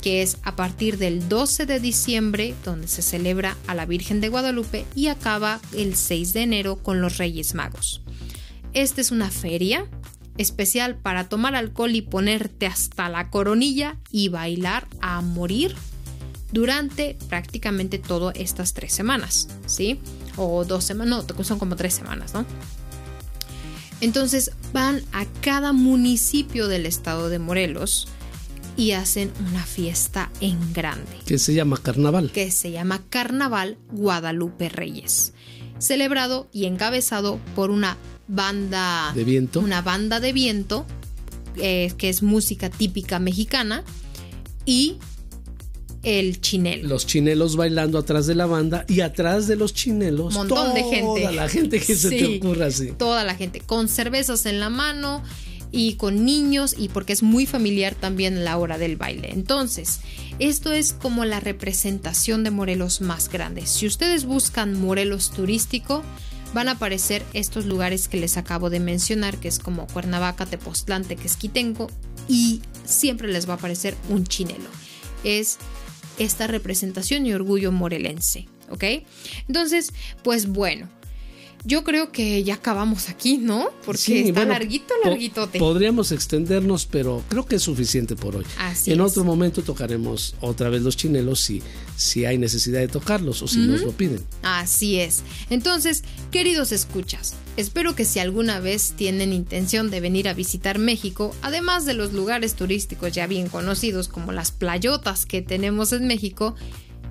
que 0.00 0.22
es 0.22 0.38
a 0.42 0.56
partir 0.56 0.98
del 0.98 1.28
12 1.28 1.66
de 1.66 1.80
diciembre, 1.80 2.54
donde 2.64 2.88
se 2.88 3.02
celebra 3.02 3.56
a 3.66 3.74
la 3.74 3.86
Virgen 3.86 4.20
de 4.20 4.28
Guadalupe 4.28 4.84
y 4.94 5.08
acaba 5.08 5.60
el 5.76 5.94
6 5.96 6.32
de 6.32 6.42
enero 6.42 6.76
con 6.76 7.00
los 7.00 7.18
Reyes 7.18 7.54
Magos. 7.54 8.02
Esta 8.72 9.00
es 9.00 9.10
una 9.10 9.30
feria 9.30 9.86
especial 10.38 10.96
para 10.96 11.28
tomar 11.28 11.54
alcohol 11.54 11.94
y 11.94 12.02
ponerte 12.02 12.66
hasta 12.66 13.08
la 13.08 13.30
coronilla 13.30 13.98
y 14.10 14.28
bailar 14.28 14.86
a 15.00 15.20
morir 15.20 15.74
durante 16.52 17.16
prácticamente 17.28 17.98
todas 17.98 18.34
estas 18.36 18.72
tres 18.74 18.92
semanas, 18.92 19.48
¿sí? 19.66 20.00
O 20.36 20.64
dos 20.64 20.84
semanas, 20.84 21.26
no, 21.28 21.44
son 21.44 21.58
como 21.58 21.76
tres 21.76 21.94
semanas, 21.94 22.34
¿no? 22.34 22.44
Entonces 24.00 24.52
van 24.72 25.02
a 25.12 25.26
cada 25.42 25.72
municipio 25.72 26.68
del 26.68 26.86
estado 26.86 27.28
de 27.28 27.38
Morelos, 27.38 28.08
y 28.80 28.92
hacen 28.92 29.30
una 29.50 29.66
fiesta 29.66 30.30
en 30.40 30.72
grande. 30.72 31.18
Que 31.26 31.38
se 31.38 31.52
llama 31.52 31.76
Carnaval. 31.76 32.32
Que 32.32 32.50
se 32.50 32.70
llama 32.70 33.04
Carnaval 33.10 33.76
Guadalupe 33.92 34.70
Reyes. 34.70 35.34
Celebrado 35.78 36.48
y 36.50 36.64
encabezado 36.64 37.38
por 37.54 37.70
una 37.70 37.98
banda 38.26 39.12
de 39.14 39.24
viento. 39.24 39.60
Una 39.60 39.82
banda 39.82 40.18
de 40.18 40.32
viento, 40.32 40.86
eh, 41.56 41.92
que 41.98 42.08
es 42.08 42.22
música 42.22 42.70
típica 42.70 43.18
mexicana, 43.18 43.84
y 44.64 44.96
el 46.02 46.40
chinelo. 46.40 46.88
Los 46.88 47.06
chinelos 47.06 47.56
bailando 47.56 47.98
atrás 47.98 48.26
de 48.26 48.34
la 48.34 48.46
banda 48.46 48.86
y 48.88 49.02
atrás 49.02 49.46
de 49.46 49.56
los 49.56 49.74
chinelos. 49.74 50.32
Montón 50.32 50.72
de 50.72 50.84
gente. 50.84 51.20
Toda 51.20 51.32
la 51.32 51.50
gente 51.50 51.80
que 51.80 51.94
se 51.94 52.08
te 52.08 52.38
ocurra 52.38 52.68
así. 52.68 52.92
Toda 52.92 53.24
la 53.24 53.34
gente, 53.34 53.60
con 53.60 53.88
cervezas 53.88 54.46
en 54.46 54.58
la 54.58 54.70
mano 54.70 55.22
y 55.72 55.94
con 55.94 56.24
niños 56.24 56.74
y 56.76 56.88
porque 56.88 57.12
es 57.12 57.22
muy 57.22 57.46
familiar 57.46 57.94
también 57.94 58.44
la 58.44 58.58
hora 58.58 58.78
del 58.78 58.96
baile. 58.96 59.30
Entonces, 59.32 60.00
esto 60.38 60.72
es 60.72 60.92
como 60.92 61.24
la 61.24 61.40
representación 61.40 62.44
de 62.44 62.50
Morelos 62.50 63.00
más 63.00 63.28
grande. 63.28 63.66
Si 63.66 63.86
ustedes 63.86 64.24
buscan 64.24 64.80
Morelos 64.80 65.30
turístico, 65.30 66.02
van 66.54 66.68
a 66.68 66.72
aparecer 66.72 67.22
estos 67.32 67.66
lugares 67.66 68.08
que 68.08 68.18
les 68.18 68.36
acabo 68.36 68.70
de 68.70 68.80
mencionar, 68.80 69.38
que 69.38 69.48
es 69.48 69.58
como 69.58 69.86
Cuernavaca, 69.86 70.46
Tepoztlán, 70.46 71.04
Tequesquitengo 71.04 71.88
y 72.28 72.62
siempre 72.84 73.28
les 73.28 73.48
va 73.48 73.54
a 73.54 73.56
aparecer 73.56 73.96
un 74.08 74.24
chinelo. 74.24 74.68
Es 75.24 75.58
esta 76.18 76.46
representación 76.46 77.26
y 77.26 77.32
orgullo 77.32 77.72
morelense, 77.72 78.48
¿ok? 78.68 78.84
Entonces, 79.46 79.92
pues 80.22 80.48
bueno, 80.48 80.88
yo 81.64 81.84
creo 81.84 82.10
que 82.10 82.42
ya 82.42 82.54
acabamos 82.54 83.08
aquí, 83.08 83.36
¿no? 83.38 83.70
Porque 83.84 84.28
está 84.28 84.44
larguito, 84.44 84.94
larguitote. 85.04 85.58
podríamos 85.58 86.10
extendernos, 86.12 86.86
pero 86.86 87.22
creo 87.28 87.44
que 87.44 87.56
es 87.56 87.62
suficiente 87.62 88.16
por 88.16 88.36
hoy. 88.36 88.44
Así 88.58 88.92
en 88.92 89.00
otro 89.00 89.24
momento 89.24 89.62
tocaremos 89.62 90.34
otra 90.40 90.70
vez 90.70 90.82
los 90.82 90.96
chinelos 90.96 91.40
si, 91.40 91.62
si 91.96 92.24
hay 92.24 92.38
necesidad 92.38 92.80
de 92.80 92.88
tocarlos 92.88 93.42
o 93.42 93.48
si 93.48 93.58
nos 93.58 93.82
lo 93.82 93.92
piden. 93.92 94.24
Así 94.42 94.98
es. 94.98 95.22
Entonces, 95.50 96.02
queridos 96.30 96.72
escuchas, 96.72 97.34
espero 97.56 97.94
que 97.94 98.04
si 98.04 98.18
alguna 98.18 98.60
vez 98.60 98.94
tienen 98.96 99.32
intención 99.32 99.90
de 99.90 100.00
venir 100.00 100.28
a 100.28 100.34
visitar 100.34 100.78
México, 100.78 101.34
además 101.42 101.84
de 101.84 101.94
los 101.94 102.12
lugares 102.12 102.54
turísticos 102.54 103.12
ya 103.12 103.26
bien 103.26 103.48
conocidos 103.48 104.08
como 104.08 104.32
las 104.32 104.50
playotas 104.50 105.26
que 105.26 105.42
tenemos 105.42 105.92
en 105.92 106.06
México, 106.06 106.54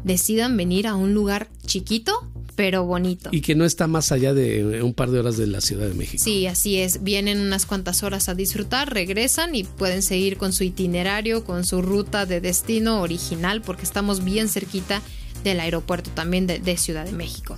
decidan 0.03 0.57
venir 0.57 0.87
a 0.87 0.95
un 0.95 1.13
lugar 1.13 1.49
chiquito 1.65 2.29
pero 2.59 2.83
bonito. 2.83 3.29
Y 3.31 3.39
que 3.39 3.55
no 3.55 3.63
está 3.63 3.87
más 3.87 4.11
allá 4.11 4.33
de 4.33 4.83
un 4.83 4.93
par 4.93 5.11
de 5.11 5.19
horas 5.19 5.37
de 5.37 5.47
la 5.47 5.61
Ciudad 5.61 5.87
de 5.87 5.93
México. 5.93 6.21
Sí, 6.21 6.45
así 6.45 6.77
es. 6.77 7.03
Vienen 7.03 7.39
unas 7.39 7.65
cuantas 7.65 8.03
horas 8.03 8.27
a 8.27 8.35
disfrutar, 8.35 8.93
regresan 8.93 9.55
y 9.55 9.63
pueden 9.63 10.01
seguir 10.01 10.35
con 10.35 10.51
su 10.51 10.65
itinerario, 10.65 11.45
con 11.45 11.63
su 11.63 11.81
ruta 11.81 12.25
de 12.25 12.41
destino 12.41 13.01
original, 13.01 13.61
porque 13.61 13.83
estamos 13.83 14.25
bien 14.25 14.49
cerquita 14.49 15.01
del 15.45 15.61
aeropuerto 15.61 16.11
también 16.13 16.47
de, 16.47 16.59
de 16.59 16.75
Ciudad 16.75 17.05
de 17.05 17.13
México. 17.13 17.57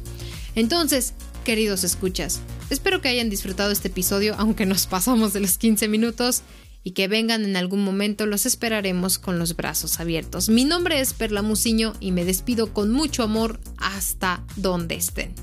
Entonces, 0.54 1.16
queridos 1.44 1.84
escuchas, 1.84 2.40
espero 2.70 3.02
que 3.02 3.10
hayan 3.10 3.32
disfrutado 3.32 3.72
este 3.72 3.88
episodio, 3.88 4.36
aunque 4.38 4.68
nos 4.68 4.86
pasamos 4.86 5.34
de 5.34 5.40
los 5.40 5.58
15 5.58 5.88
minutos 5.88 6.44
y 6.84 6.92
que 6.92 7.08
vengan 7.08 7.46
en 7.46 7.56
algún 7.56 7.84
momento 7.84 8.26
los 8.26 8.46
esperaremos 8.46 9.20
con 9.20 9.40
los 9.40 9.56
brazos 9.56 10.00
abiertos. 10.00 10.50
Mi 10.50 10.66
nombre 10.66 11.00
es 11.00 11.14
Perla 11.14 11.42
Muciño 11.42 11.94
y 12.00 12.12
me 12.12 12.26
despido 12.26 12.74
con 12.74 12.92
mucho 12.92 13.24
amor 13.24 13.60
hasta 13.78 14.44
donde 14.56 14.96
estén. 14.96 15.34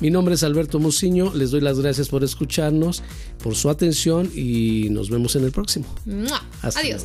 Mi 0.00 0.10
nombre 0.10 0.34
es 0.34 0.42
Alberto 0.42 0.80
Muciño, 0.80 1.32
les 1.34 1.52
doy 1.52 1.60
las 1.60 1.78
gracias 1.78 2.08
por 2.08 2.24
escucharnos, 2.24 3.02
por 3.42 3.54
su 3.54 3.70
atención 3.70 4.30
y 4.34 4.88
nos 4.90 5.08
vemos 5.08 5.36
en 5.36 5.44
el 5.44 5.52
próximo. 5.52 5.86
Adiós. 6.62 7.04